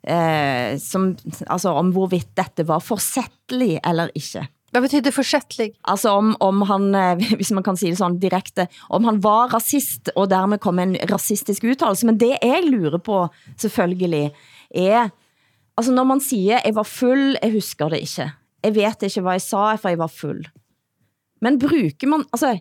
[0.09, 4.47] eh, som, altså om hvorvidt dette var forsætteligt eller ikke.
[4.71, 5.73] Hvad betyder forsætlig?
[5.85, 9.55] Altså om, om han, eh, hvis man kan sige det sådan direkte, om han var
[9.55, 12.07] racist, og dermed kom en racistisk udtalelse.
[12.07, 13.27] Men det jeg lurer på,
[13.57, 14.33] selvfølgelig,
[14.71, 15.09] er,
[15.77, 18.31] altså når man siger, jeg var fuld, jeg husker det ikke
[18.65, 20.45] jeg vet ikke, hvad jeg sa, for jeg var fuld.
[21.41, 22.59] Men bruger man, altså,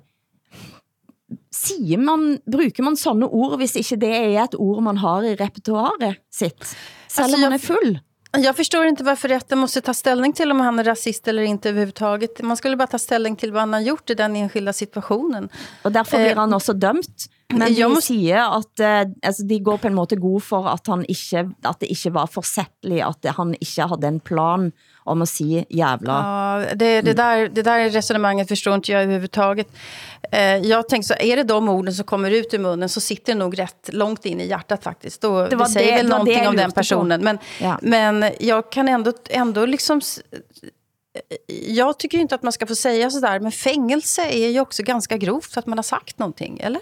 [1.52, 5.36] siger man, bruger man sådanne ord, hvis ikke det er et ord man har i
[5.40, 6.76] repertoaret sitt,
[7.08, 7.98] selv altså, man er full?
[8.38, 11.70] Jag förstår inte varför rätten måste ta ställning till om han är rasist eller inte
[11.70, 12.42] överhuvudtaget.
[12.42, 15.50] Man skulle bara ta ställning till vad han har gjort i den enskilda situationen.
[15.82, 17.26] Och därför blir han också dömt.
[17.54, 18.08] Men de måste...
[18.08, 21.80] siger at uh, altså, de går på en måte god for at, han ikke, at
[21.80, 24.72] det ikke var forsætteligt, at han ikke havde en plan
[25.06, 26.12] om at sige jävla.
[26.12, 29.68] Ja, det, det, där, det där resonemanget förstår inte jag överhuvudtaget.
[30.32, 33.34] Eh, jag tänkte så, är det de orden som kommer ut ur munnen så sitter
[33.34, 35.22] det nog rätt långt in i hjärtat faktiskt.
[35.22, 37.24] Då, det, var det säger det, väl någonting det om den personen.
[37.24, 37.80] Men, ja.
[37.82, 40.02] men jag kan ändå, ändå liksom...
[41.68, 45.18] Jag tycker inte att man ska få säga sådär, men fängelse är ju också ganska
[45.18, 46.82] grovt för att man har sagt någonting, eller?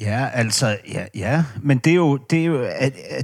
[0.00, 1.44] Ja, altså, ja, ja.
[1.62, 2.66] men det er jo, det er jo,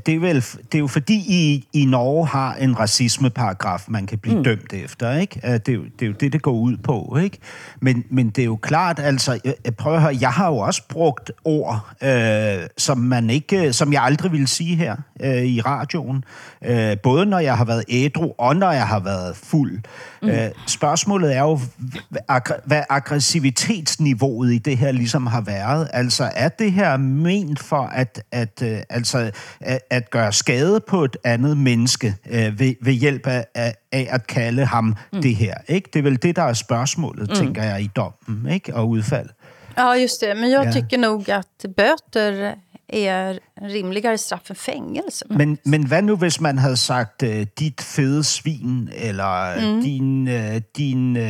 [0.07, 4.19] det er vel, det er jo fordi I, i Norge har en racismeparagraf, man kan
[4.19, 4.45] blive mm.
[4.45, 5.41] dømt efter, ikke?
[5.43, 7.39] Det er, jo, det er jo det, det går ud på, ikke?
[7.81, 11.31] Men, men det er jo klart, altså, prøver at høre, jeg har jo også brugt
[11.45, 16.25] ord, øh, som man ikke, som jeg aldrig ville sige her øh, i radioen,
[16.65, 19.81] øh, både når jeg har været ædru, og når jeg har været fuld.
[20.23, 20.29] Mm.
[20.29, 21.61] Øh, spørgsmålet er jo,
[22.65, 25.89] hvad aggressivitetsniveauet i det her ligesom har været.
[25.93, 30.81] Altså, er det her ment for at, at, at, øh, altså, at, at gøre skade
[30.89, 35.23] på et andet menneske øh, ved, ved hjælp af, af, af at kalde ham mm.
[35.23, 35.55] det her?
[35.69, 35.91] Ikke?
[35.93, 37.35] Det er vel det, der er spørgsmålet, mm.
[37.35, 38.75] tænker jeg, i dommen ikke?
[38.75, 39.29] og udfald.
[39.79, 40.37] Ja, just det.
[40.37, 40.73] Men jag Ja.
[40.73, 42.55] tycker nog att böter
[42.89, 45.25] är rimligare straff än fängelse.
[45.31, 49.83] Men, men hvad nu, hvis man havde sagt, uh, dit fede svin, eller mm.
[49.83, 51.23] Din, uh, din, uh,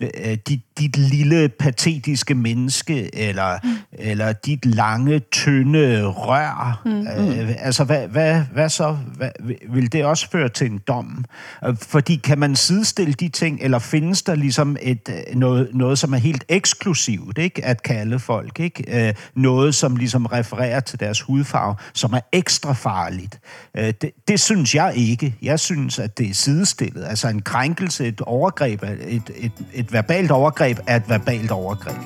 [0.00, 3.75] uh, dit, dit lille patetiske menneske, eller, mm.
[3.98, 6.82] Eller dit lange, tynde rør?
[6.84, 7.00] Mm.
[7.00, 8.96] Uh, altså, hvad, hvad, hvad så?
[9.16, 9.30] Hvad,
[9.68, 11.24] vil det også føre til en dom?
[11.68, 15.98] Uh, fordi kan man sidestille de ting, eller findes der ligesom et, øh, noget, noget,
[15.98, 17.64] som er helt eksklusivt, ikke?
[17.64, 19.08] At kalde folk, ikke?
[19.08, 23.38] Uh, noget, som ligesom refererer til deres hudfarve, som er ekstra farligt.
[23.78, 25.34] Uh, det, det synes jeg ikke.
[25.42, 27.04] Jeg synes, at det er sidestillet.
[27.04, 31.96] Altså en krænkelse, et overgreb, er- et, et, et verbalt overgreb er et verbalt overgreb.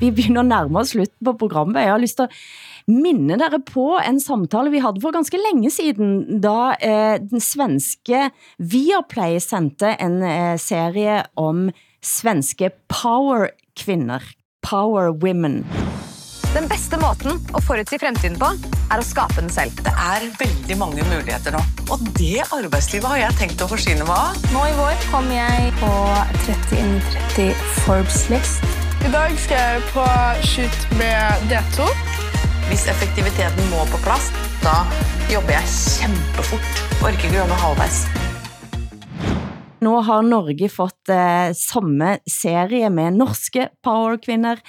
[0.00, 1.82] Vi begynder at nærme os slutten på programmet.
[1.82, 2.38] Jeg har lyst til at
[2.88, 8.30] minde dere på en samtale vi havde for ganske længe siden, da eh, den svenske
[8.58, 11.70] Viaplay sendte en eh, serie om
[12.02, 14.20] svenske power-kvinder.
[14.64, 15.64] Power women.
[16.54, 18.46] Den bedste måten å forudsi fremtiden på,
[18.94, 19.74] er å skape den selv.
[19.82, 21.60] Det er veldig mange muligheter nå.
[21.90, 24.46] Og det arbeidslivet har jeg tenkt å forsyne meg av.
[24.54, 25.92] Nå i vår kom jeg på
[26.46, 28.73] 30 innen 30 Forbes-list.
[29.04, 30.02] I dag skal jeg på
[30.48, 31.84] shoot med D2.
[32.70, 34.30] Hvis effektiviteten må på plass,
[34.62, 34.78] da
[35.28, 36.80] jobber jeg kjempefort.
[37.02, 37.98] Orker ikke gjøre noe halvveis.
[39.84, 44.64] Nu har Norge fått eh, samme serie med norske powerkvinder,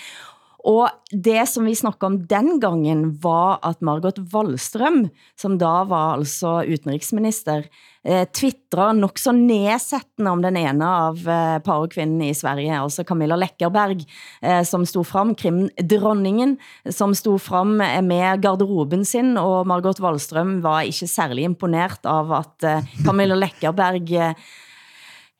[0.66, 5.03] og det som vi snakkede om den gangen var at Margot Wallström,
[5.38, 7.68] som da var altså utenriksminister,
[8.03, 13.38] eh, twittrede nok så nedsættende om den ene av eh, powerkvinnene i Sverige, altså Camilla
[13.38, 14.01] Läckerberg,
[14.41, 16.57] eh, som stod frem, krimdronningen,
[16.89, 22.34] som stod frem eh, med garderoben sin, og Margot Wallström var ikke særlig imponert av
[22.41, 24.47] at eh, Camilla Läckerberg eh,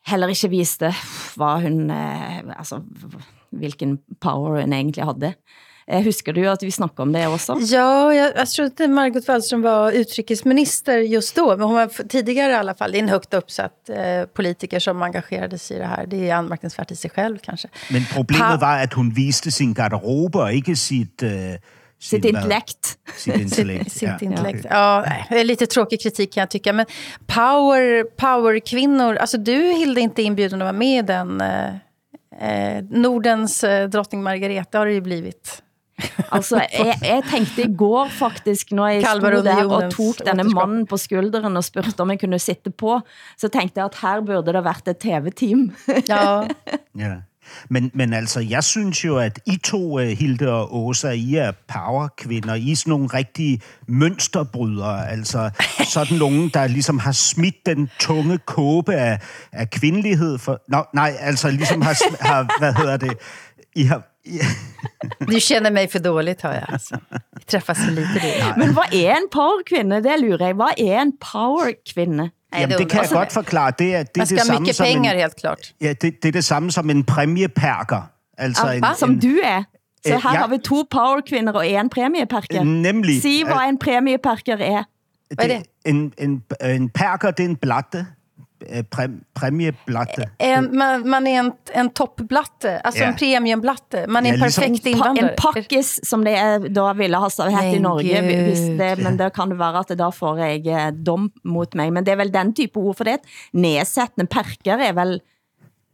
[0.06, 0.92] heller ikke viste,
[1.34, 2.78] hvad hun, eh, altså,
[3.50, 5.34] hvilken power hun egentlig havde.
[5.88, 7.58] Eh, husker du at vi snakkede om det også?
[7.72, 11.56] Ja, jag, jag tror att Margot Wallström var utrikesminister just då.
[11.56, 12.92] Men hon var tidigare i alla fall.
[12.92, 16.06] Det är en högt uppsatt eh, politiker som engagerade sig i det här.
[16.06, 17.68] Det är anmärkningsvärt i sig själv kanske.
[17.90, 21.22] Men problemet Pa- var, at hun viste sin garderobe, og ikke sit...
[21.22, 21.30] Uh,
[21.98, 22.98] Sitt intellekt.
[23.16, 24.66] Sit intellekt, Sitt, sitt intellekt.
[24.70, 26.72] Ja, nej, det är lite tråkig kritik kan jag tycka.
[26.72, 26.86] Men
[27.26, 29.16] power, power-kvinnor.
[29.16, 31.40] Alltså du Hilde inte inbjuden att vara med i den.
[31.40, 31.74] Eh,
[32.40, 35.62] eh, Nordens eh, drottning Margareta har det ju blivit.
[36.32, 40.84] Altså, jeg, jeg tænkte i går faktisk, når jeg stod der og tog denne mannen
[40.86, 42.98] på skulderen og spurgte om jeg kunne sitte på,
[43.38, 45.70] så tænkte jeg at her burde der vært et tv-team.
[46.08, 46.44] Ja.
[46.96, 47.20] Ja.
[47.70, 51.52] Men, men altså, jeg synes jo, at I to, uh, Hilde og Åsa, I er
[51.68, 52.54] powerkvinder.
[52.54, 55.10] I er sådan nogle rigtige mønsterbrydere.
[55.10, 55.50] Altså
[55.94, 59.18] sådan nogle, der ligesom har smidt den tunge kåbe af,
[59.52, 60.38] af kvindelighed.
[60.38, 63.18] For, nå, nej, altså ligesom har, har hvad hedder det?
[63.74, 64.02] I har,
[65.30, 66.64] Du känner mig för dåligt har jag.
[66.68, 66.98] Alltså.
[67.36, 68.54] Vi träffas för lite.
[68.56, 70.02] Men hvad er en powerkvinde?
[70.02, 70.54] Det lurer jeg.
[70.54, 71.12] Hvad er en
[72.52, 72.74] powerkvinde?
[72.74, 73.72] Jamen, det kan jeg godt forklare.
[73.78, 75.74] Det er, det er Man skal det samme som pengar, en, helt klart.
[75.80, 78.10] Ja, det, det er det samme som en præmieperker.
[78.38, 79.62] Altså en, Ah, som du er.
[80.06, 80.38] Så Eh, her ja.
[80.38, 82.62] har vi to powerkvinder og en præmieperker.
[82.64, 83.22] Nemlig.
[83.22, 84.84] Sig, hvad en præmieperker er.
[85.34, 85.66] Hvad er det?
[85.84, 88.06] En, en, en perker, det er en blatte.
[88.64, 90.30] Eh, Præm, præmieblatte.
[90.38, 93.08] En, man, man är en, en toppblatte, alltså Ja.
[93.08, 94.06] en premiumblatte.
[94.08, 95.30] Man är en Ja, perfekt invandrare.
[95.30, 96.36] En pakkis, som det
[96.74, 100.08] da ville ha sagt i Norge, hvis det, men det kan det være at da
[100.10, 101.92] får jeg eh, dom mot mig.
[101.92, 105.20] Men det er vel den type ord, for det et nedsættende perker er vel,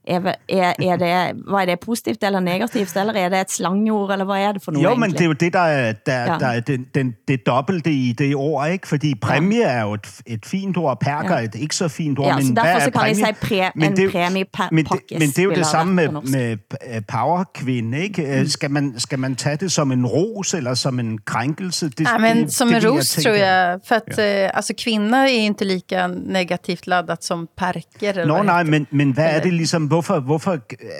[0.06, 4.10] er, er, er det, hvad er det positivt eller negativt, eller er det et slangord,
[4.12, 5.40] eller hvad er det for noget Jo, men det er jo egentlig?
[5.40, 6.32] det, der er, der, Ja.
[6.32, 6.38] ja.
[6.38, 8.88] der er den, den, det dobbelte i det ord, ikke?
[8.88, 11.40] Fordi præmie er jo et, et fint ord, perker Ja.
[11.40, 12.26] er et ikke så fint ord.
[12.26, 13.14] Ja, men så hvad derfor er så kan præmie?
[13.14, 15.94] sige præ, Men en det er præmie men det, men det er jo det samme
[15.94, 16.56] med, med...
[16.94, 18.36] øh, powerkvinde, ikke?
[18.40, 18.46] Mm.
[18.48, 21.88] Skal, man, skal man tage det som en ros eller som en krænkelse?
[21.88, 23.80] Det, Ja, men det, som det en ros tror jag.
[23.88, 28.10] För att eh, alltså, kvinna är inte lika negativt laddat som perker.
[28.10, 30.58] Eller Nå, nej, men, men hvad er det ligesom, hvorfor, hvorfor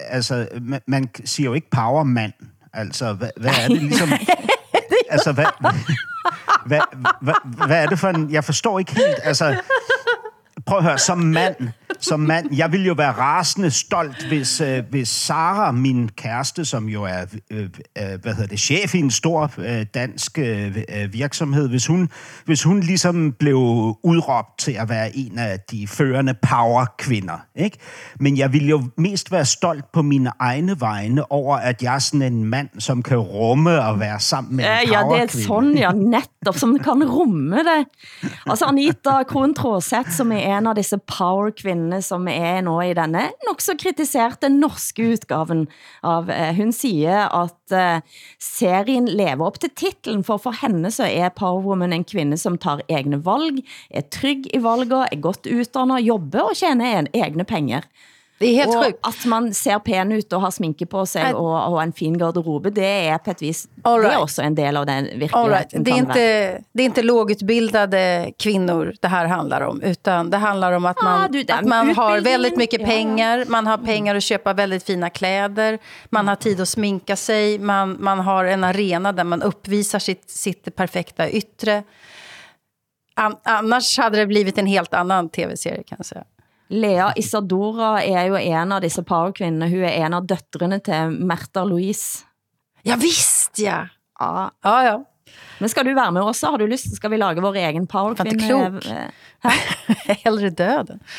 [0.08, 2.32] altså, man, man siger jo ikke powermand,
[2.72, 4.08] altså, hvad, hvad er det ligesom,
[5.14, 5.46] altså, hvad,
[6.66, 6.80] hvad,
[7.20, 7.34] hvad,
[7.66, 9.56] hvad er det for en, jeg forstår ikke helt, altså,
[10.66, 11.56] prøv at høre, som mand,
[12.00, 16.88] som mand, jeg vil jo være rasende stolt, hvis, øh, hvis Sara, min kæreste, som
[16.88, 17.68] jo er, øh, øh,
[18.22, 22.08] hvad hedder det, chef i en stor øh, dansk øh, øh, virksomhed, hvis hun,
[22.44, 23.56] hvis hun ligesom blev
[24.02, 27.78] udråbt til at være en af de førende powerkvinder, ikke?
[28.20, 31.98] Men jeg vil jo mest være stolt på mine egne vegne over, at jeg er
[31.98, 35.02] sådan en mand, som kan rumme og være sammen med en Ja, ja, det er
[35.02, 35.46] powerkvinde.
[35.46, 37.86] sådan, ja, netop, som kan rumme det.
[38.46, 43.28] Altså Anita Krohn Tråseth, som er en av disse power-kvinnene som er nå i denne
[43.46, 45.66] nok så kritiserte norske utgaven
[46.06, 46.30] av.
[46.30, 48.00] eh, Hun siger at eh,
[48.38, 52.58] serien lever op til titlen, for for henne så er Power Woman en kvinde, som
[52.58, 57.44] tar egne valg, er trygg i valget, er godt uddannet, jobber og tjener en, egne
[57.44, 57.88] penger.
[58.42, 58.98] Det är helt og sjukt.
[59.06, 62.72] at man ser pen ut og har sminke på sig og, og en fin garderobe,
[62.74, 64.18] det er på et vis, All det right.
[64.18, 65.70] er også en del av den All right.
[65.70, 69.82] det, är inte, det är inte lågutbildade kvinnor det här handlar om.
[69.82, 73.44] Utan det handlar om att man, Ah, du, den att man har väldigt mycket pengar.
[73.48, 75.78] Man har pengar att köpa väldigt fina kläder.
[76.10, 77.58] Man har tid att sminka sig.
[77.58, 81.82] Man, man har en arena där man uppvisar sitt, sitt perfekta yttre.
[83.14, 86.24] An, annars hade det blivit en helt annan tv-serie kan jag säga.
[86.72, 89.68] Lea Isadora er jo en av disse powerkvindene.
[89.68, 92.24] Hun er en av døtrene til Märtha Louise.
[92.86, 93.84] Ja, visst ja.
[94.18, 94.50] Ja.
[94.64, 94.98] ja, ja.
[95.60, 96.52] Men skal du være med også?
[96.52, 96.94] Har du lyst?
[96.96, 98.40] Skal vi lage vår egen powerkvinne?
[98.40, 100.16] Fan, inte klok.
[100.24, 101.02] Hellre döden.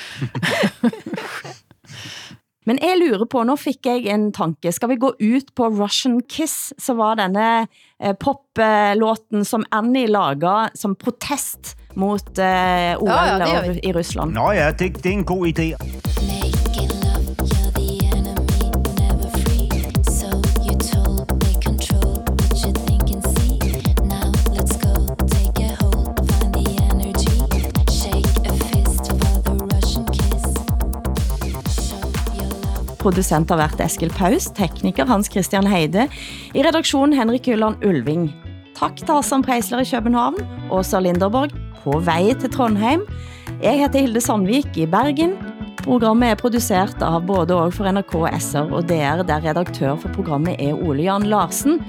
[2.65, 4.71] Men jeg lurer på, nå fik jeg en tanke.
[4.71, 7.65] Skal vi gå ut på Russian Kiss, så var denne
[7.99, 14.33] eh, poplåten, som Annie lager som protest mot eh, OL Ja, ja, i Rusland.
[14.33, 15.73] Nå ja, det, det er en god idé.
[33.03, 36.07] Producent har været Eskil Paus, tekniker Hans Christian Heide,
[36.55, 38.29] i redaktionen Henrik Jylland Ulving.
[38.79, 40.39] Tak til Hassan Preisler i København,
[40.71, 43.03] Åsa Linderborg på vej til Trondheim.
[43.63, 45.35] Jeg heter Hilde Sandvik i Bergen.
[45.83, 50.55] Programmet er produceret av både og for NRK SR og DR, der redaktør for programmet
[50.63, 51.81] er Ole Jan Larsen.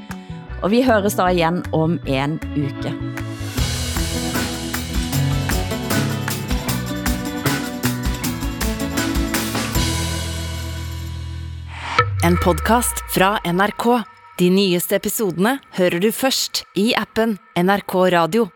[0.62, 2.94] Og vi høres da igen om en uke.
[12.24, 13.86] En podcast fra NRK.
[14.40, 18.50] De nyeste episodene hører du først i appen NRK Radio.